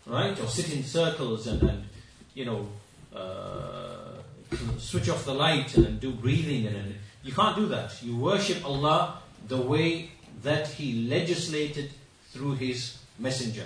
[0.07, 0.39] right?
[0.39, 1.85] Or sit in circles and, and
[2.35, 2.69] you know,
[3.17, 4.21] uh,
[4.77, 8.03] switch off the light and, do breathing and, and you can't do that.
[8.03, 10.11] You worship Allah the way
[10.43, 11.91] that He legislated
[12.33, 13.65] through His messenger.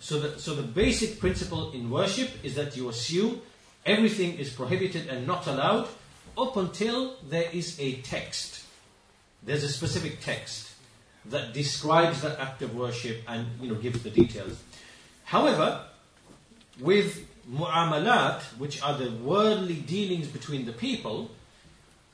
[0.00, 3.40] So the, so the basic principle in worship is that you assume
[3.86, 5.88] everything is prohibited and not allowed
[6.38, 8.62] up until there is a text.
[9.42, 10.70] There's a specific text
[11.26, 14.62] that describes that act of worship and you know gives the details.
[15.24, 15.84] However,
[16.80, 21.30] with mu'amalat, which are the worldly dealings between the people,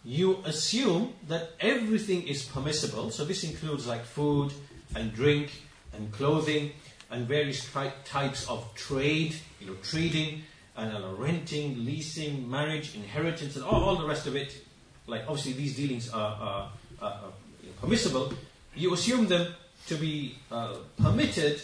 [0.04, 3.10] you assume that everything is permissible.
[3.10, 4.52] So this includes like food
[4.94, 5.50] and drink
[5.92, 6.72] and clothing
[7.10, 7.66] and various
[8.04, 10.42] types of trade, you know, trading
[10.76, 14.64] and uh, renting, leasing, marriage, inheritance, and all, all, the rest of it.
[15.06, 17.32] Like obviously these dealings are, are, are, are
[17.80, 18.32] permissible.
[18.74, 19.54] You assume them
[19.86, 21.60] to be uh, permitted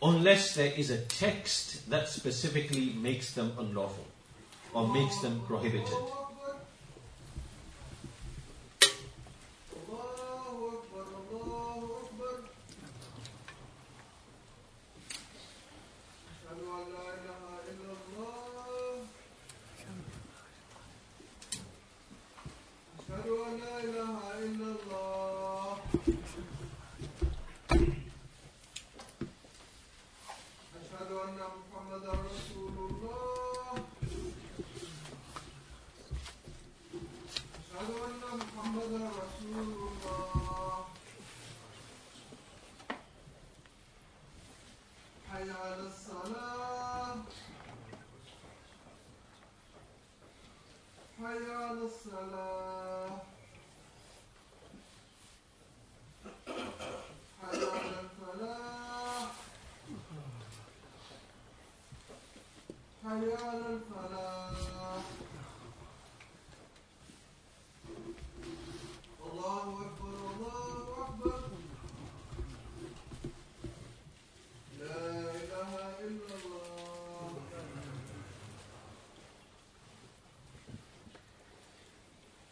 [0.00, 4.06] unless there is a text that specifically makes them unlawful
[4.72, 5.98] or makes them prohibited.
[52.04, 52.51] personal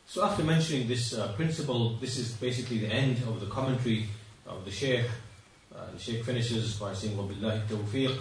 [0.09, 4.07] So after mentioning this uh, principle, this is basically the end of the commentary
[4.45, 5.05] of the Shaykh.
[5.75, 8.17] Uh, the Shaykh finishes by saying, وَبِاللَّهِ التَّوْفِيقِ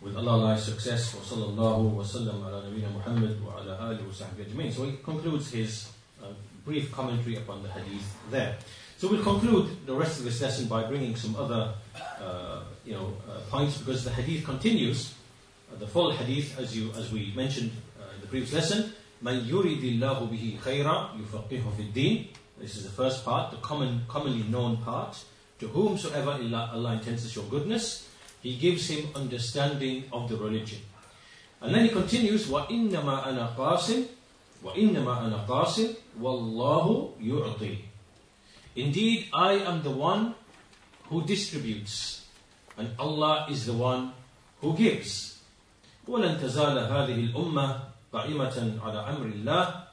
[0.00, 4.84] With Allah lies success, وَصَلَّى اللَّهُ وَسَلَّمَ عَلَى نَبِينَ مُحَمَّدٍ وَعَلَى آلِهِ وَصَحْبِهِ أَجْمَعِينَ So
[4.84, 5.88] he concludes his
[6.22, 6.26] uh,
[6.64, 8.58] brief commentary upon the hadith there.
[8.98, 11.72] So we'll conclude the rest of this lesson by bringing some other
[12.20, 15.14] uh, you know, uh, points because the hadith continues.
[15.72, 17.70] Uh, the full hadith, as, you, as we mentioned
[18.14, 18.92] in the previous lesson,
[19.24, 22.26] من يريد الله به خيرا يفقهه في الدين
[22.60, 25.16] This is the first part, the common, commonly known part.
[25.60, 28.06] To whomsoever Allah intends to show goodness,
[28.42, 30.80] He gives him understanding of the religion.
[31.60, 34.06] And then he continues, وَإِنَّمَا أَنَا قَاسٍ
[34.64, 37.78] وَإِنَّمَا أَنَا قَاسٍ وَاللَّهُ يُعْطِي
[38.76, 40.34] Indeed, I am the one
[41.08, 42.24] who distributes,
[42.78, 44.12] and Allah is the one
[44.60, 45.38] who gives.
[46.08, 47.80] ولن تزال هذه الأمة
[48.12, 49.84] قائمة على أمر الله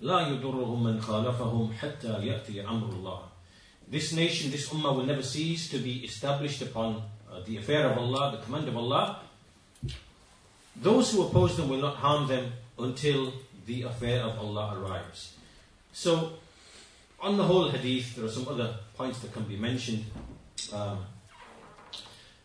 [0.00, 3.20] لا يضرهم من خالفهم حتى يأتي أمر الله.
[3.88, 7.98] This nation, this ummah will never cease to be established upon uh, the affair of
[7.98, 9.20] Allah, the command of Allah.
[10.76, 13.32] Those who oppose them will not harm them until
[13.66, 15.34] the affair of Allah arrives.
[15.92, 16.34] So,
[17.20, 20.04] on the whole hadith, there are some other points that can be mentioned.
[20.72, 21.04] Um,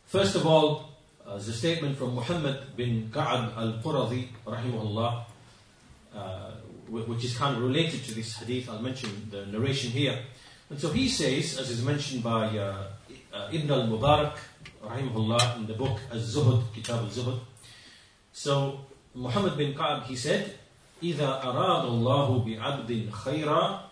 [0.05, 0.88] first of all,
[1.29, 5.23] uh, there's a statement from Muhammad bin Ka'ab al-Quradi, rahimahullah,
[6.15, 6.51] uh,
[6.87, 8.69] which is kind of related to this hadith.
[8.69, 10.19] I'll mention the narration here.
[10.69, 12.87] And so he says, as is mentioned by uh,
[13.33, 14.37] uh Ibn al-Mubarak,
[14.83, 17.39] rahimahullah, in the book Az-Zuhud, Kitab al-Zuhud.
[18.31, 20.53] So Muhammad bin Ka'ab, he said,
[21.03, 23.91] إذا أراد الله بعبد خيرا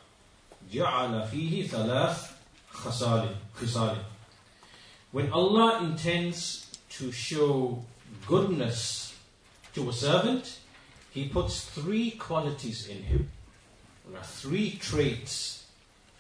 [0.74, 2.32] جعل فيه ثلاث
[2.72, 3.98] خصال خصال
[5.12, 6.67] When Allah intends
[6.99, 7.85] to show
[8.27, 9.15] goodness
[9.75, 10.59] to a servant,
[11.13, 13.31] he puts three qualities in him.
[14.09, 15.67] There are three traits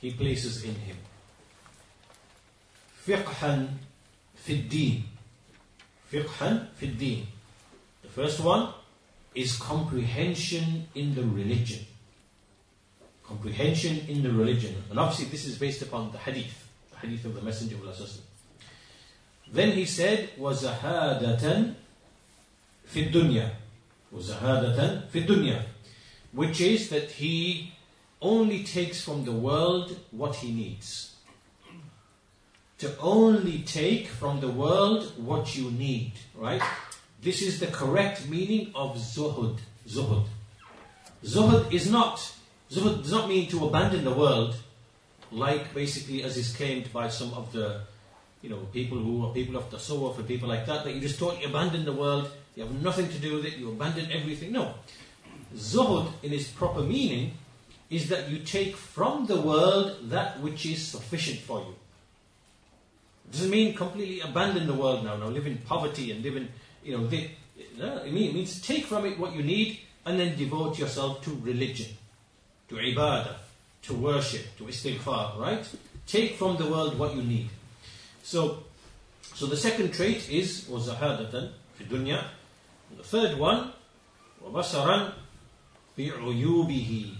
[0.01, 0.97] he places in him.
[3.07, 3.69] Fiqhan
[4.35, 5.05] fid din.
[6.13, 7.27] Fiqhan fid din.
[8.03, 8.69] The first one
[9.35, 11.85] is comprehension in the religion.
[13.25, 14.75] Comprehension in the religion.
[14.91, 18.09] And obviously this is based upon the hadith, the hadith of the Messenger of Allah.
[19.52, 21.76] Then he said, وَزَهَادَةً
[22.88, 23.52] فِي الدُّنْيَا
[24.14, 25.64] وَزَهَادَةً فِي الدُّنْيَا
[26.32, 27.74] Which is that he
[28.22, 31.16] only takes from the world what he needs.
[32.80, 36.62] To only take from the world what you need, right?
[37.22, 39.60] This is the correct meaning of zuhud.
[39.88, 40.26] Zuhud.
[41.24, 42.34] Zuhud is not,
[42.70, 44.56] zuhud does not mean to abandon the world,
[45.32, 47.82] like basically as is claimed by some of the,
[48.43, 51.19] you know, people who are people of the tasawwuf people like that, that you just
[51.19, 54.53] totally abandon the world, you have nothing to do with it, you abandon everything.
[54.53, 54.75] No.
[55.55, 57.33] Zuhud, in its proper meaning,
[57.91, 61.75] is that you take from the world that which is sufficient for you.
[63.27, 66.49] It doesn't mean completely abandon the world now, now live in poverty and live in
[66.83, 67.33] you know, they,
[67.77, 71.89] no, it means take from it what you need and then devote yourself to religion,
[72.69, 73.35] to ibadah,
[73.83, 75.69] to worship, to istighfar, right?
[76.07, 77.51] Take from the world what you need.
[78.28, 78.64] So,
[79.36, 82.24] so the second trait is وَزَهَادَةً في الدنيا.
[82.98, 83.72] The third one,
[84.44, 85.14] وَبَصَرًا
[85.98, 87.16] في عيوبه.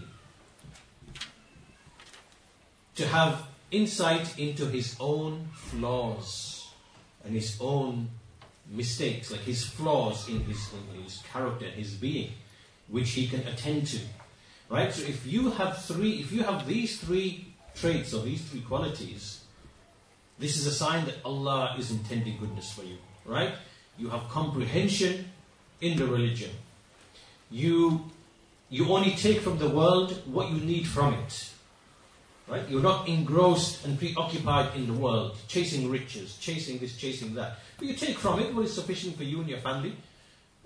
[2.96, 6.68] To have insight into his own flaws
[7.26, 8.10] and his own
[8.70, 12.32] mistakes, like his flaws in his, in his character, his being,
[12.88, 14.00] which he can attend to.
[14.70, 14.94] Right?
[14.94, 19.37] So if you have three, if you have these three traits or these three qualities,
[20.39, 22.97] this is a sign that Allah is intending goodness for you.
[23.25, 23.55] Right?
[23.99, 25.31] You have comprehension
[25.81, 26.51] in the religion.
[27.51, 28.11] You
[28.71, 31.51] you only take from the world what you need from it.
[32.47, 32.67] Right?
[32.69, 37.59] You're not engrossed and preoccupied in the world, chasing riches, chasing this, chasing that.
[37.77, 39.95] But you take from it what is sufficient for you and your family,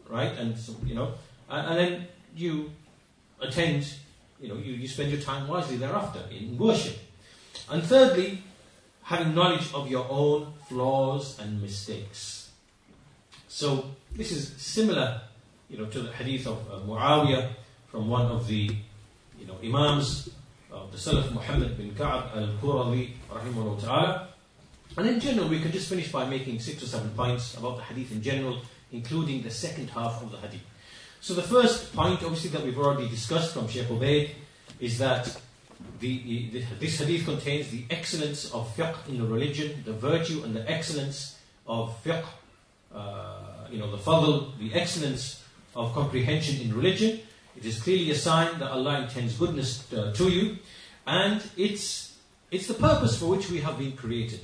[0.09, 0.33] right?
[0.39, 1.15] And so, you know,
[1.51, 2.71] and, and then you
[3.41, 3.93] attend,
[4.41, 6.99] you know, you, you spend your time wisely thereafter in worship.
[7.69, 8.43] And thirdly,
[9.03, 12.51] having knowledge of your own flaws and mistakes.
[13.49, 15.21] So this is similar,
[15.69, 17.51] you know, to the hadith of uh, Muawiyah
[17.91, 18.71] from one of the,
[19.39, 20.31] you know, imams
[20.71, 24.29] of the Salaf Muhammad bin Ka'ab al-Quradi rahimahullah ta'ala.
[24.97, 27.83] And in general, we can just finish by making six or seven points about the
[27.83, 28.61] hadith in general,
[28.93, 30.63] including the second half of the hadith.
[31.21, 34.31] So the first point, obviously, that we've already discussed from Sheikh Ubaid,
[34.81, 35.41] is that
[36.00, 40.56] the, the, this hadith contains the excellence of fiqh in the religion, the virtue and
[40.56, 42.26] the excellence of fiqh,
[42.94, 45.44] uh, you know, the fadl, the excellence
[45.76, 47.20] of comprehension in religion,
[47.56, 50.58] it is clearly a sign that Allah intends goodness uh, to you,
[51.06, 52.16] and it's
[52.52, 54.42] it's the purpose for which we have been created.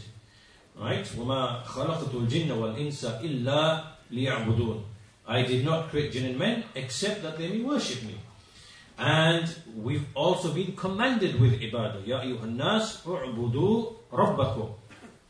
[0.75, 1.05] Right?
[1.05, 4.83] وَمَا خَلَقْتُ الْجِنَّ وَالْإِنسَ إِلَّا لِيَعْبُدُونَ
[5.27, 8.15] I did not create jinn and men except that they may worship me.
[8.98, 12.04] And we've also been commanded with ibadah.
[12.04, 14.74] Ya ayyuhan nas, u'budu rabbakum.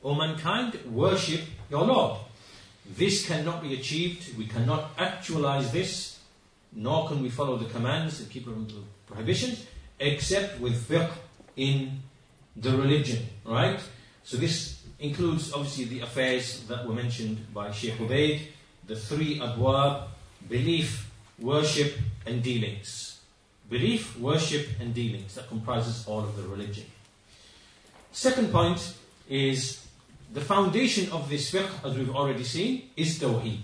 [0.03, 2.19] O mankind, worship your Lord.
[2.97, 4.39] This cannot be achieved.
[4.39, 6.19] We cannot actualize this,
[6.73, 9.67] nor can we follow the commands and keep the prohibitions,
[10.01, 11.11] except with fiqh
[11.57, 12.01] in
[12.57, 13.81] the religion, right?
[14.25, 18.41] So this includes obviously the affairs that were mentioned by Sheikh Ubaid,
[18.87, 20.09] the three abwab,
[20.49, 23.08] belief, worship, and dealings.
[23.69, 25.35] Belief, worship, and dealings.
[25.35, 26.87] That comprises all of the religion.
[28.13, 28.95] Second point
[29.29, 29.87] is
[30.33, 33.61] the foundation of this fiqh, as we've already seen, is tawheed.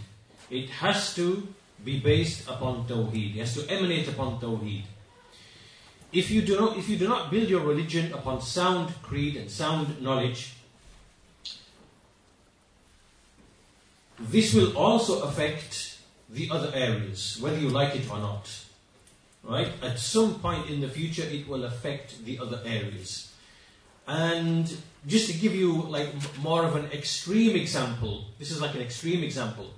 [0.51, 1.49] It has to
[1.85, 3.37] be based upon tawheed.
[3.37, 4.85] It has to emanate upon tawheed.
[6.13, 9.51] If you do not, if you do not build your religion upon sound creed and
[9.51, 10.55] sound knowledge,
[14.19, 15.99] this will also affect
[16.31, 18.64] the other areas, whether you like it or not.
[19.45, 19.71] Right?
[19.83, 23.31] At some point in the future, it will affect the other areas.
[24.07, 24.75] And
[25.07, 26.09] just to give you like
[26.43, 29.71] more of an extreme example, this is like an extreme example.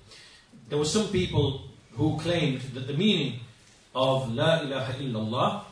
[0.69, 1.63] There were some people
[1.93, 3.41] who claimed that the meaning
[3.95, 5.65] of La ilaha illallah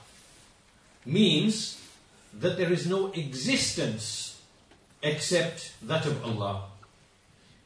[1.04, 1.80] means
[2.32, 4.40] that there is no existence
[5.02, 6.64] except that of Allah.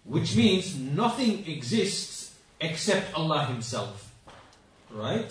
[0.04, 4.10] Which means nothing exists except Allah Himself.
[4.90, 5.30] Right?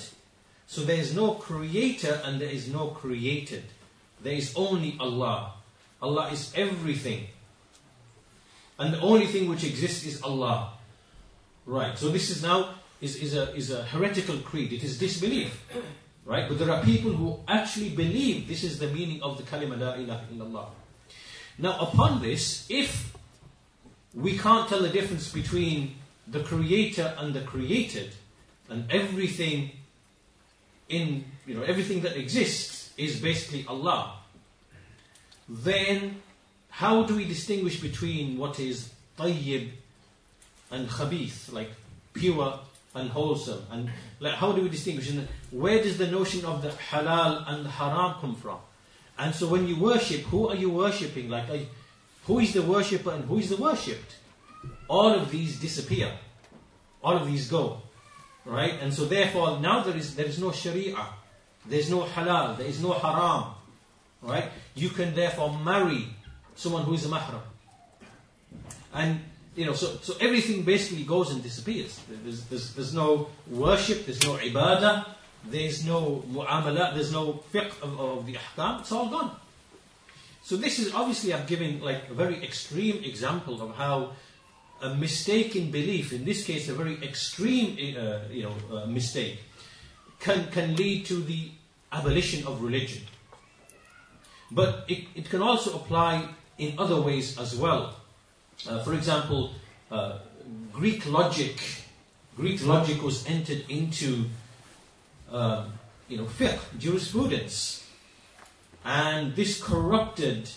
[0.67, 3.63] So there is no creator and there is no created.
[4.21, 5.53] There is only Allah.
[6.01, 7.27] Allah is everything.
[8.77, 10.73] And the only thing which exists is Allah.
[11.65, 11.97] Right.
[11.97, 14.73] So this is now is, is, a, is a heretical creed.
[14.73, 15.65] It is disbelief.
[16.25, 16.49] Right?
[16.49, 19.93] But there are people who actually believe this is the meaning of the kalima la
[19.93, 20.65] ilaha illallah.
[21.57, 23.15] Now upon this, if
[24.13, 25.95] we can't tell the difference between
[26.27, 28.11] the creator and the created,
[28.69, 29.71] and everything
[30.89, 34.13] in you know everything that exists is basically Allah,
[35.47, 36.21] then
[36.69, 39.71] how do we distinguish between what is tayyib
[40.71, 41.69] and khabith, like
[42.13, 42.59] pure
[42.93, 43.65] and wholesome?
[43.71, 45.09] And like, how do we distinguish?
[45.09, 48.59] And where does the notion of the halal and the haram come from?
[49.17, 51.29] And so when you worship, who are you worshipping?
[51.29, 51.45] Like,
[52.25, 54.15] who is the worshipper and who is the worshipped?
[54.87, 56.11] All of these disappear.
[57.03, 57.81] All of these go.
[58.47, 58.73] Right?
[58.81, 60.95] And so therefore, now there is, there is no sharia.
[61.65, 62.57] There is no halal.
[62.57, 63.53] There is no haram.
[64.21, 64.45] Right?
[64.73, 66.07] You can therefore marry
[66.55, 67.41] someone who is a mahram.
[68.93, 69.19] And,
[69.55, 71.99] you know, so, so everything basically goes and disappears.
[72.23, 75.05] There's, there's, there's no worship, there's no ibadah,
[75.45, 79.31] there's no mu'amalah, there's no fiqh of, of the ahkam, it's all gone.
[80.43, 84.13] So this is obviously I've given like a very extreme example of how
[84.81, 89.39] a mistaken belief, in this case a very extreme uh, you know, uh, mistake,
[90.19, 91.51] can, can lead to the
[91.91, 93.03] abolition of religion.
[94.51, 97.95] But it, it can also apply in other ways as well.
[98.67, 99.51] Uh, for example,
[99.91, 100.19] uh,
[100.73, 101.59] Greek logic,
[102.35, 104.25] Greek logic was entered into,
[105.31, 105.65] uh,
[106.07, 107.85] you know, fiqh, jurisprudence,
[108.85, 110.49] and this corrupted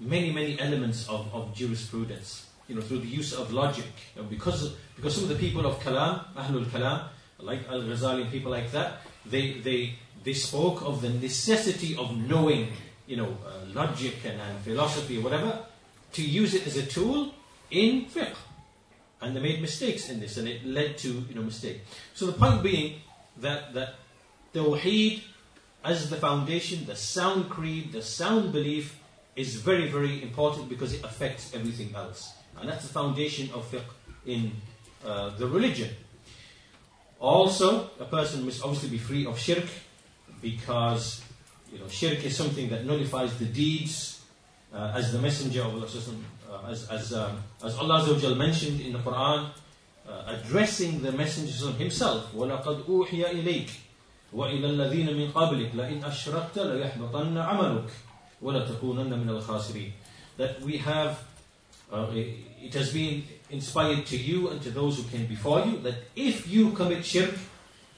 [0.00, 3.86] many, many elements of, of jurisprudence, you know, through the use of logic.
[4.14, 7.08] You know, because, because some of the people of Kalam, Ahlul Kalam,
[7.38, 9.94] like Al-Ghazali and people like that, they, they,
[10.24, 12.68] they spoke of the necessity of knowing
[13.06, 15.64] you know, uh, logic and, and philosophy or whatever,
[16.12, 17.32] to use it as a tool
[17.70, 18.34] in fiqh.
[19.20, 21.82] And they made mistakes in this, and it led to you know mistake.
[22.14, 23.00] So the point being
[23.38, 23.94] that that
[24.52, 25.22] tawheed
[25.84, 28.98] as the foundation, the sound creed, the sound belief
[29.34, 33.83] is very very important because it affects everything else, and that's the foundation of fiqh
[34.25, 34.51] in
[35.05, 35.89] uh, the religion.
[37.19, 39.65] Also, a person must obviously be free of shirk
[40.41, 41.21] because
[41.71, 44.21] you know, shirk is something that nullifies the deeds,
[44.73, 45.87] uh, as the Messenger of Allah,
[46.49, 49.49] uh, as, as, um, as Allah mentioned in the Quran,
[50.07, 53.69] uh, addressing the Messenger himself, وَلَقَدْ أُوحِيَ إِلَيْكَ
[54.33, 57.89] وَإِلَى الَّذِينَ مِنْ قَبْلِكَ لَإِنْ أَشْرَكْتَ لَيَحْبَطَنَّ عَمَلُكَ
[58.41, 59.91] وَلَتَكُونَنَّ مِنَ الْخَاسِرِينَ
[60.37, 61.19] That we have,
[61.92, 65.94] uh, it has been inspired to you and to those who came before you, that
[66.14, 67.34] if you commit shirk,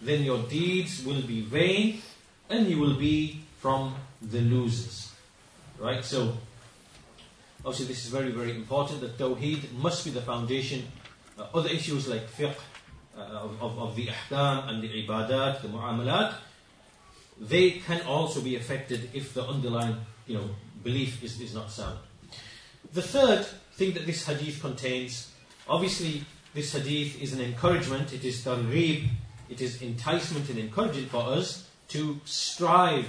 [0.00, 2.02] then your deeds will be vain
[2.50, 5.12] and you will be from the losers.
[5.78, 6.04] Right?
[6.04, 6.36] So,
[7.64, 10.84] obviously, this is very, very important that Tawheed must be the foundation.
[11.38, 12.54] Uh, other issues like fiqh,
[13.16, 16.34] uh, of, of, of, the ahkam and the ibadat, the mu'amalat,
[17.40, 20.50] they can also be affected if the underlying you know,
[20.82, 21.98] belief is, is not sound.
[22.92, 23.46] The third
[23.78, 25.30] thing that this hadith contains,
[25.68, 29.08] obviously, this hadith is an encouragement, it is targhib,
[29.48, 33.06] it is enticement and encouragement for us to strive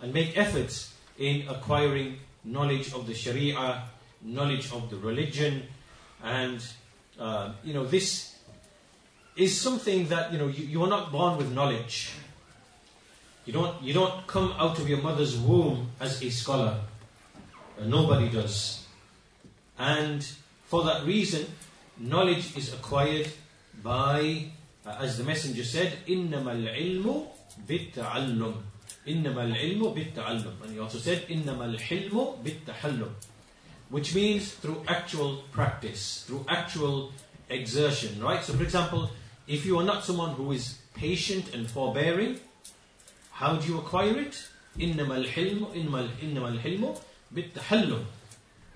[0.00, 3.82] and make efforts in acquiring knowledge of the Sharia,
[4.22, 5.64] knowledge of the religion,
[6.24, 6.64] and
[7.20, 8.38] uh, you know this
[9.36, 12.12] is something that you know you, you are not born with knowledge.
[13.44, 16.80] You don't you don't come out of your mother's womb as a scholar.
[17.80, 18.77] Nobody does,
[19.77, 20.25] and
[20.65, 21.45] for that reason,
[21.97, 23.27] knowledge is acquired
[23.83, 24.51] by
[24.85, 27.27] uh, as the Messenger said, إِنَّمَا الْعِلْمُ
[27.67, 28.53] بِالتَّعَلُّمِ
[29.07, 33.09] إِنَّمَا الْعِلْمُ بِالتَّعَلُّمِ And he also said, إِنَّمَا الْحِلْمُ بِالتَّحَلُّمِ
[33.89, 37.13] Which means through actual practice, through actual
[37.49, 38.43] exertion, right?
[38.43, 39.09] So for example,
[39.47, 42.39] if you are not someone who is patient and forbearing,
[43.31, 44.35] how do you acquire it?
[44.77, 46.97] إِنَّمَا الْحِلْمُ إِنَّمَا الْحِلْمُ
[47.33, 48.03] بِالتَّحَلُّمِ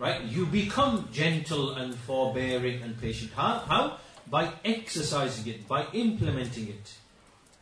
[0.02, 0.22] Right?
[0.22, 3.32] You become gentle and forbearing and patient.
[3.36, 3.64] How?
[3.68, 3.98] How?
[4.30, 6.93] By exercising it, by implementing it.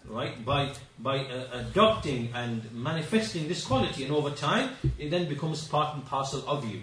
[0.06, 0.44] Right?
[0.44, 4.04] By, by uh, adopting and manifesting this quality.
[4.04, 6.82] And over time, it then becomes part and parcel of you.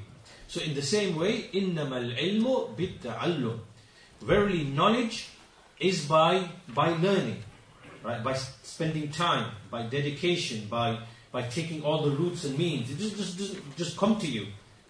[0.48, 3.59] So in the same way, إِنَّمَا الْعِلْمُ بِالتَّعَلُّمِ
[4.22, 5.28] Verily, knowledge
[5.78, 7.42] is by, by learning.
[8.03, 8.24] Right?
[8.24, 11.00] By spending time, by dedication, by,
[11.30, 12.90] by taking all the routes and means.
[12.90, 14.46] It just, just, just, just come to you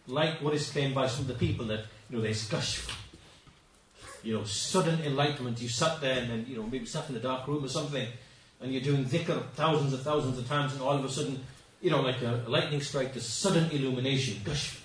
[0.07, 2.87] like what is claimed by some of the people that you know they gush
[4.23, 7.21] you know sudden enlightenment you sat there and then you know maybe sat in a
[7.21, 8.07] dark room or something
[8.61, 11.41] and you're doing dhikr thousands and thousands of times and all of a sudden
[11.81, 14.79] you know like a, a lightning strike this sudden illumination gush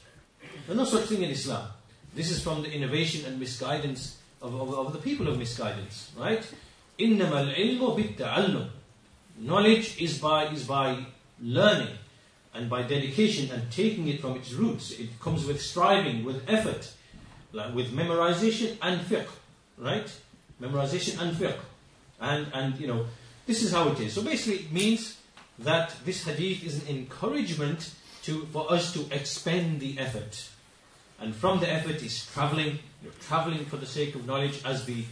[0.65, 1.67] there's no such thing in Islam
[2.15, 6.45] this is from the innovation and misguidance of, of, of the people of misguidance right
[6.99, 8.69] إنما العلم بالتعلم
[9.39, 11.05] knowledge is by is by
[11.41, 11.95] learning
[12.55, 14.92] and by dedication and taking it from its roots.
[14.92, 16.92] It comes with striving, with effort,
[17.53, 19.28] like with memorization and fiqh,
[19.78, 20.11] right?
[20.61, 21.59] Memorization and fiqh.
[22.20, 23.07] And, and, you know,
[23.46, 24.12] this is how it is.
[24.12, 25.16] So basically it means
[25.59, 27.92] that this hadith is an encouragement
[28.24, 30.48] to, for us to expend the effort.
[31.18, 34.84] And from the effort is traveling, you know, traveling for the sake of knowledge as
[34.84, 35.05] the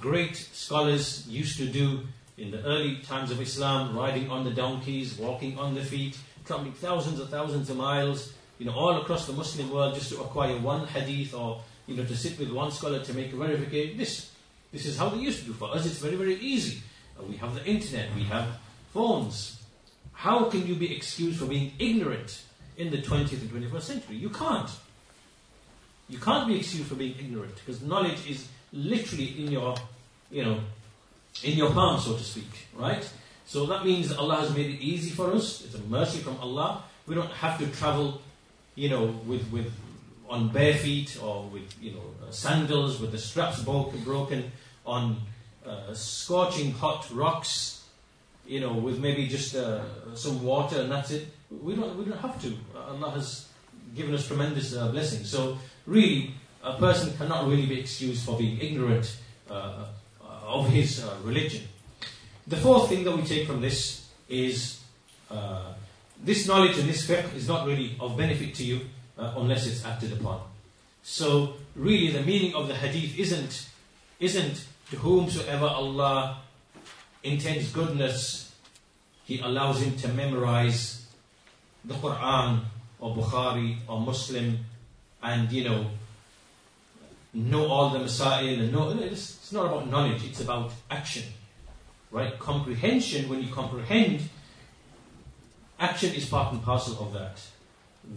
[0.00, 2.00] great scholars used to do
[2.36, 6.72] in the early times of Islam, riding on the donkeys, walking on the feet, traveling
[6.72, 10.58] thousands and thousands of miles, you know, all across the Muslim world just to acquire
[10.58, 13.98] one hadith or, you know, to sit with one scholar to make a verification.
[13.98, 14.30] This,
[14.72, 15.52] this is how they used to do.
[15.52, 16.82] For us, it's very, very easy.
[17.28, 18.58] We have the internet, we have
[18.92, 19.62] phones.
[20.12, 22.42] How can you be excused for being ignorant
[22.76, 24.16] in the 20th and 21st century?
[24.16, 24.70] You can't.
[26.08, 29.74] You can't be excused for being ignorant because knowledge is literally in your,
[30.30, 30.60] you know,
[31.42, 33.08] in your palm, so to speak, right?
[33.46, 35.64] So that means Allah has made it easy for us.
[35.64, 36.82] It's a mercy from Allah.
[37.06, 38.20] We don't have to travel,
[38.74, 39.72] you know, with, with
[40.28, 44.50] on bare feet or with you know uh, sandals with the straps broken
[44.84, 45.16] on
[45.66, 47.84] uh, scorching hot rocks,
[48.46, 49.82] you know, with maybe just uh,
[50.14, 51.28] some water and that's it.
[51.50, 52.52] We don't we don't have to.
[52.76, 53.48] Allah has
[53.94, 55.30] given us tremendous uh, blessings.
[55.30, 59.16] So really, a person cannot really be excused for being ignorant
[59.50, 59.86] uh,
[60.44, 61.62] of his uh, religion.
[62.46, 64.80] The fourth thing that we take from this is
[65.30, 65.72] uh,
[66.22, 68.80] this knowledge and this fiqh is not really of benefit to you
[69.18, 70.40] uh, unless it's acted upon.
[71.02, 73.68] So really the meaning of the hadith isn't,
[74.20, 76.38] isn't to whomsoever Allah
[77.24, 78.54] intends goodness,
[79.24, 81.04] He allows him to memorize
[81.84, 82.60] the Quran
[83.00, 84.58] or Bukhari or Muslim
[85.22, 85.86] and you know
[87.34, 91.24] know all the masail and know it's not about knowledge, it's about action.
[92.10, 92.38] Right?
[92.38, 94.28] Comprehension, when you comprehend,
[95.78, 97.40] action is part and parcel of that.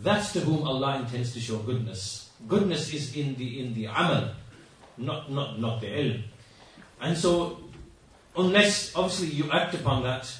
[0.01, 2.29] That's to whom Allah intends to show goodness.
[2.47, 4.31] Goodness is in the in the amal,
[4.97, 6.21] not not not the ilm.
[7.01, 7.59] And so,
[8.37, 10.31] unless obviously you act upon that,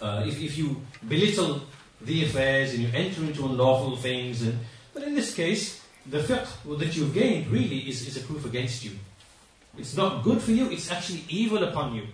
[0.00, 1.62] uh, if if you belittle
[2.00, 4.58] the affairs and you enter into unlawful things, and
[4.92, 8.84] but in this case, the fiqh that you've gained really is, is a proof against
[8.84, 8.92] you.
[9.78, 12.06] It's not good for you, it's actually evil upon you.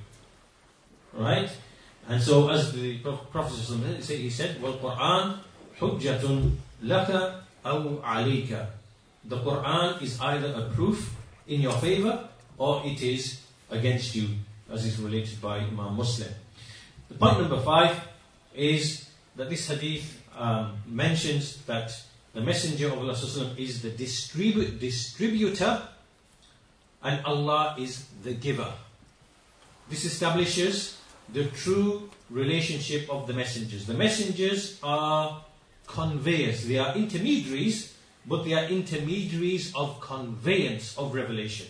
[1.19, 1.51] Right?
[2.09, 5.43] And so, as the Prophet said, he said, "Well, Quran
[5.79, 8.71] hujjatun laka aw alika."
[9.25, 11.13] The Quran is either a proof
[11.47, 14.29] in your favor or it is against you,
[14.71, 16.33] as is related by Imam Muslim.
[17.09, 17.99] The point number five
[18.55, 21.93] is that this hadith um, mentions that
[22.33, 23.17] the Messenger of Allah
[23.57, 25.83] is the distribu- distributor
[27.03, 28.73] and Allah is the giver.
[29.89, 30.98] This establishes
[31.33, 33.87] the true relationship of the messengers.
[33.87, 35.43] The messengers are
[35.87, 37.95] conveyors, they are intermediaries,
[38.27, 41.67] but they are intermediaries of conveyance of revelation.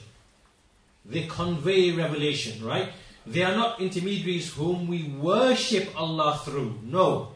[1.04, 2.90] They convey revelation, right?
[3.26, 6.80] They are not intermediaries whom we worship Allah through.
[6.82, 7.32] No.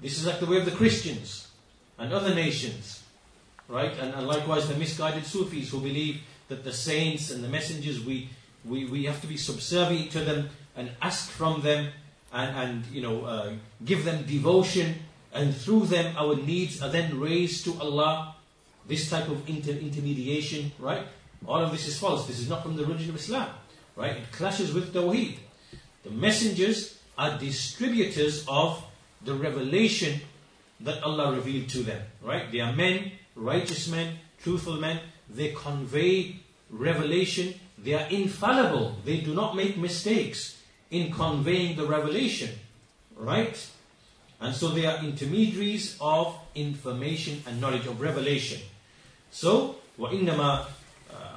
[0.00, 1.48] This is like the way of the Christians
[1.98, 3.02] and other nations,
[3.68, 3.92] right?
[3.98, 8.28] And, and likewise the misguided Sufis who believe that the saints and the messengers, we,
[8.64, 11.92] we, we have to be subservient to them and ask from them
[12.32, 13.52] and, and you know, uh,
[13.84, 14.94] give them devotion,
[15.32, 18.34] and through them our needs are then raised to Allah.
[18.88, 21.06] This type of inter- intermediation, right?
[21.46, 22.26] All of this is false.
[22.26, 23.48] This is not from the religion of Islam.
[23.96, 24.16] Right?
[24.16, 25.36] It clashes with Tawheed.
[26.02, 28.82] The messengers are distributors of
[29.24, 30.20] the revelation
[30.80, 32.02] that Allah revealed to them.
[32.22, 32.50] Right?
[32.50, 35.00] They are men, righteous men, truthful men.
[35.28, 37.54] They convey revelation.
[37.78, 38.96] They are infallible.
[39.04, 40.61] They do not make mistakes
[40.91, 42.49] in conveying the revelation.
[43.15, 43.57] Right?
[44.39, 48.61] And so they are intermediaries of information and knowledge of revelation.
[49.31, 50.65] So, وَإِنَّمَا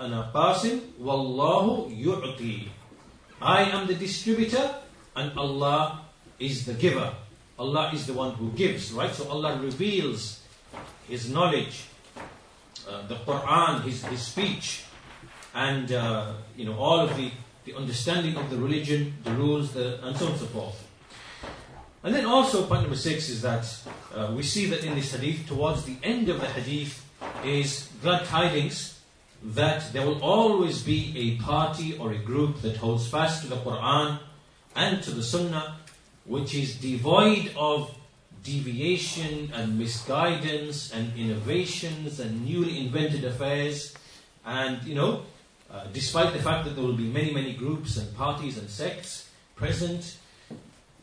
[0.01, 2.69] أَنَا قَاسِمٌ وَاللَّهُ يُعْطِي
[3.41, 4.75] I am the distributor
[5.17, 6.03] and Allah
[6.39, 7.15] is the giver.
[7.59, 9.13] Allah is the one who gives, right?
[9.13, 10.41] So Allah reveals
[11.09, 11.85] His knowledge,
[12.89, 14.85] uh, the Quran, His, His speech,
[15.55, 17.31] and uh, you know all of the,
[17.66, 20.88] the understanding of the religion, the rules, the, and so on and so forth.
[22.04, 23.66] And then also point number six is that
[24.14, 27.04] uh, we see that in this hadith, towards the end of the hadith,
[27.44, 29.00] is glad tidings
[29.44, 33.58] that there will always be a party or a group that holds fast to the
[33.58, 34.20] Quran
[34.76, 35.78] and to the Sunnah,
[36.26, 37.96] which is devoid of
[38.44, 43.96] deviation and misguidance and innovations and newly invented affairs.
[44.46, 45.24] And, you know,
[45.76, 49.30] uh, despite the fact that there will be many, many groups and parties and sects
[49.58, 50.18] present,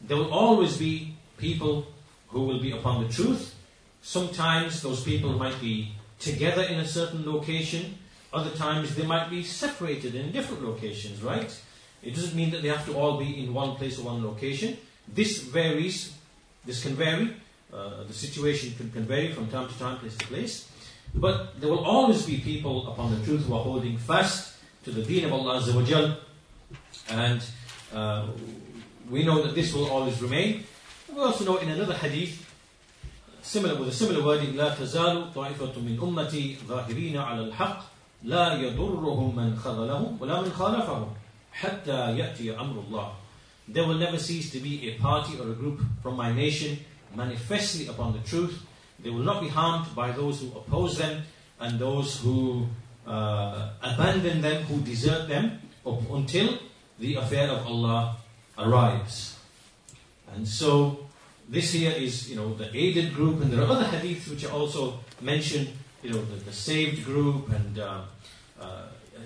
[0.00, 1.86] there will always be people
[2.28, 3.54] who will be upon the truth.
[4.00, 7.98] Sometimes those people might be together in a certain location,
[8.32, 11.52] other times they might be separated in different locations, right?
[12.02, 14.78] It doesn't mean that they have to all be in one place or one location.
[15.06, 16.14] This varies,
[16.64, 17.36] this can vary,
[17.72, 20.68] uh, the situation can, can vary from time to time, place to place.
[21.14, 24.51] But there will always be people upon the truth who are holding fast
[24.83, 26.17] to the deen of Allah Azza wa Jal.
[27.09, 27.41] And
[27.93, 28.27] uh,
[29.09, 30.63] we know that this will always remain.
[31.13, 32.45] We also know in another hadith,
[33.41, 37.83] similar with a similar wording, لا تزال طائفة من أمتي ظاهرين على الحق
[38.23, 41.13] لا يضرهم من خذلهم ولا من خالفهم
[41.51, 43.11] حتى يأتي أمر الله.
[43.69, 46.79] There will never cease to be a party or a group from my nation
[47.15, 48.63] manifestly upon the truth.
[48.99, 51.23] They will not be harmed by those who oppose them
[51.59, 52.67] and those who
[53.06, 56.58] uh, abandon them, who desert them, up until
[56.98, 58.16] the affair of Allah
[58.58, 59.38] arrives.
[60.34, 61.06] And so
[61.48, 64.52] this here is, you know, the aided group, and there are other hadiths which are
[64.52, 65.68] also mentioned,
[66.02, 68.02] you know, the, the saved group and uh,
[68.60, 68.82] uh,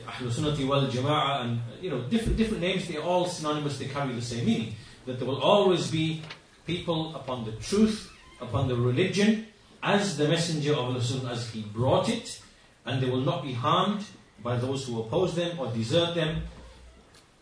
[0.07, 2.89] Ahlul Sunnati wal Jama'ah, and you know, different different names.
[2.89, 3.79] They're all synonymous.
[3.79, 4.75] They carry the same meaning.
[5.05, 6.23] That there will always be
[6.67, 8.11] people upon the truth,
[8.41, 9.47] upon the religion,
[9.83, 12.41] as the Messenger of Allah as he brought it,
[12.87, 14.05] and they will not be harmed
[14.43, 16.43] by those who oppose them or desert them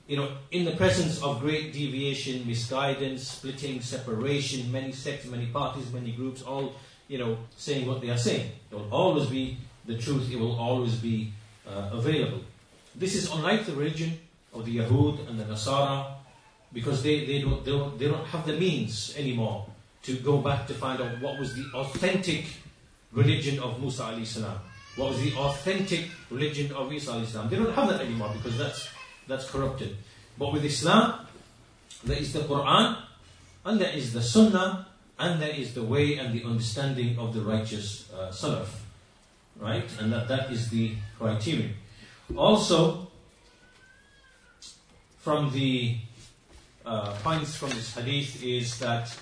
[0.07, 5.91] you know, in the presence of great deviation, misguidance, splitting, separation, many sects, many parties,
[5.93, 6.75] many groups, all,
[7.09, 8.51] you know, saying what they are saying.
[8.69, 11.33] There will always be the truth, it will always be
[11.67, 12.41] uh, available.
[12.95, 14.19] This is unlike the religion
[14.53, 16.13] of the Yahud and the Nasara,
[16.73, 19.67] because they, they, don't, they, don't, they don't have the means anymore
[20.03, 22.45] to go back to find out what was the authentic
[23.13, 24.59] religion of Musa alayhi salam.
[24.97, 27.49] What was the authentic religion of Isa salam.
[27.49, 28.89] They don't have that anymore because that's
[29.27, 29.97] that's corrupted.
[30.39, 31.27] But with Islam,
[32.05, 32.99] there is the Quran,
[33.65, 34.87] and there is the Sunnah,
[35.19, 38.69] and there is the way and the understanding of the righteous uh, Salaf.
[39.59, 39.89] Right?
[40.01, 41.75] And that, that is the criterion.
[42.37, 43.09] Also,
[45.19, 45.97] from the
[46.85, 49.17] uh, points from this hadith is that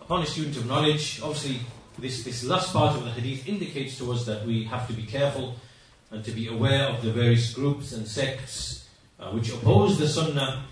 [0.00, 1.60] upon a student of knowledge, obviously
[1.98, 5.04] this, this last part of the hadith indicates to us that we have to be
[5.04, 5.56] careful
[6.10, 8.88] and to be aware of the various groups and sects
[9.18, 10.64] uh, which oppose the Sunnah,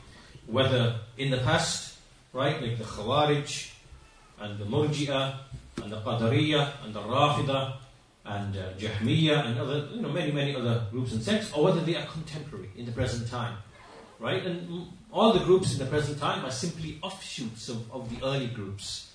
[0.46, 1.96] whether in the past,
[2.32, 3.70] right, like the Khawarij
[4.40, 5.38] and the Murji'ah
[5.82, 7.76] and the Qadariyah and the Rafida
[8.24, 11.80] and uh, Jahmiyyah and other, you know, many, many other groups and sects, or whether
[11.80, 13.56] they are contemporary in the present time,
[14.18, 14.44] right?
[14.44, 18.46] And all the groups in the present time are simply offshoots of, of the early
[18.48, 19.11] groups,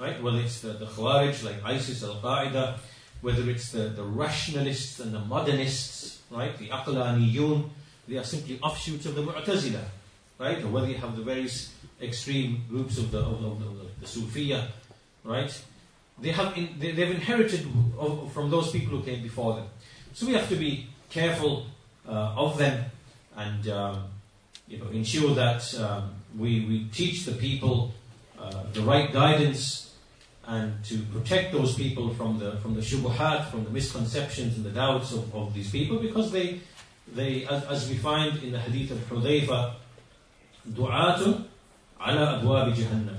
[0.00, 0.20] right?
[0.22, 2.78] Whether it's the, the Khawarij like ISIS, Al Qaeda,
[3.20, 6.56] whether it's the, the rationalists and the modernists, right?
[6.56, 7.68] The Aqlaniyun,
[8.08, 9.84] they are simply offshoots of the Mu'tazila,
[10.38, 10.62] right?
[10.64, 14.06] Or whether you have the various extreme groups of the, of the, of the, the
[14.06, 14.68] Sufiya,
[15.22, 15.62] right?
[16.18, 17.66] They have in, they, have inherited
[17.98, 19.66] of, from those people who came before them.
[20.14, 21.66] So we have to be careful
[22.08, 22.84] uh, of them
[23.36, 24.04] and um,
[24.66, 27.92] you know ensure that um, we, we teach the people
[28.38, 29.89] uh, the right guidance
[30.50, 34.70] and to protect those people from the from the shubuhat, from the misconceptions and the
[34.70, 36.60] doubts of, of these people because they
[37.14, 39.74] they, as, as we find in the hadith of Hudayfa,
[40.68, 41.44] du'atun
[42.00, 43.16] ala abwab jahannam.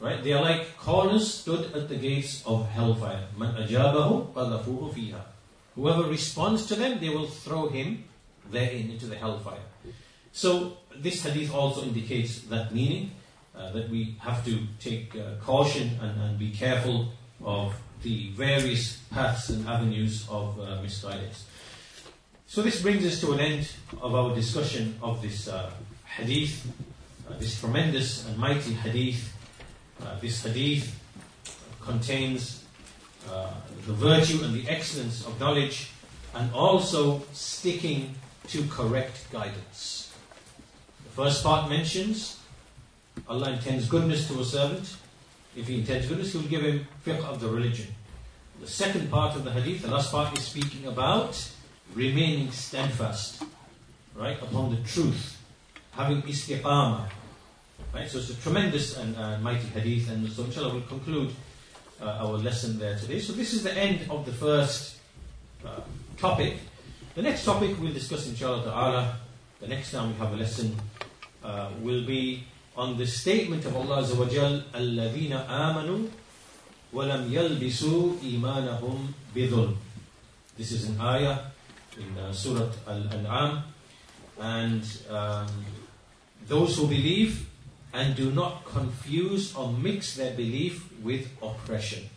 [0.00, 0.22] Right?
[0.22, 3.26] They are like callers stood at the gates of hellfire.
[3.36, 5.20] Man ajabahu fiha.
[5.74, 8.04] Whoever responds to them, they will throw him
[8.50, 9.64] therein into the hellfire.
[10.32, 13.12] So this hadith also indicates that meaning,
[13.56, 17.08] uh, that we have to take uh, caution and, and, be careful
[17.42, 21.46] of the various paths and avenues of uh, misguidance.
[22.46, 23.70] So this brings us to an end
[24.02, 25.72] of our discussion of this uh,
[26.04, 26.70] hadith,
[27.28, 29.32] uh, this tremendous and mighty hadith.
[30.20, 30.94] This hadith
[31.80, 32.62] contains
[33.24, 35.90] the virtue and the excellence of knowledge
[36.34, 38.14] and also sticking
[38.48, 40.12] to correct guidance.
[41.04, 42.38] The first part mentions
[43.28, 44.96] Allah intends goodness to a servant.
[45.56, 47.88] If He intends goodness, He will give him fiqh of the religion.
[48.60, 51.50] The second part of the hadith, the last part, is speaking about
[51.94, 53.42] remaining steadfast,
[54.14, 55.38] right, upon the truth,
[55.92, 57.08] having istiqamah.
[57.94, 61.32] Right, so it's a tremendous and uh, mighty hadith, and so inshallah we'll conclude
[62.00, 63.20] uh, our lesson there today.
[63.20, 64.96] So this is the end of the first
[65.64, 65.80] uh,
[66.16, 66.54] topic.
[67.14, 69.16] The next topic we'll discuss inshallah ta'ala,
[69.60, 70.76] the next time we have a lesson,
[71.42, 72.44] uh, will be
[72.75, 76.09] on the statement of Allah Azza wa Jal, الَّذِينَ آمَنُوا
[76.93, 79.75] وَلَمْ يَلْبِسُوا إِيمَانَهُمْ بِظُلْمٍ
[80.57, 81.39] This is an ayah
[81.97, 83.63] in uh, Surah Al-An'am.
[84.39, 85.47] And um,
[86.47, 87.47] those who believe
[87.93, 92.09] and do not confuse or mix their belief with oppression.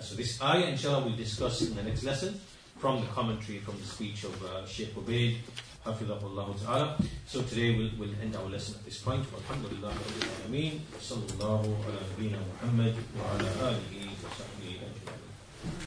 [0.00, 2.40] So this ayah, inshallah, we'll discuss in the next lesson
[2.78, 5.36] from the commentary, from the speech of uh, Sheikh Ubaid,
[5.85, 6.97] Hafidahullah Ta'ala.
[7.25, 9.25] So today we'll, we'll end our lesson at this point.
[9.33, 12.01] Alhamdulillah, Rabbil Alameen, Sallallahu ala
[12.61, 14.50] Muhammad, wa ala alihi wa sahbihi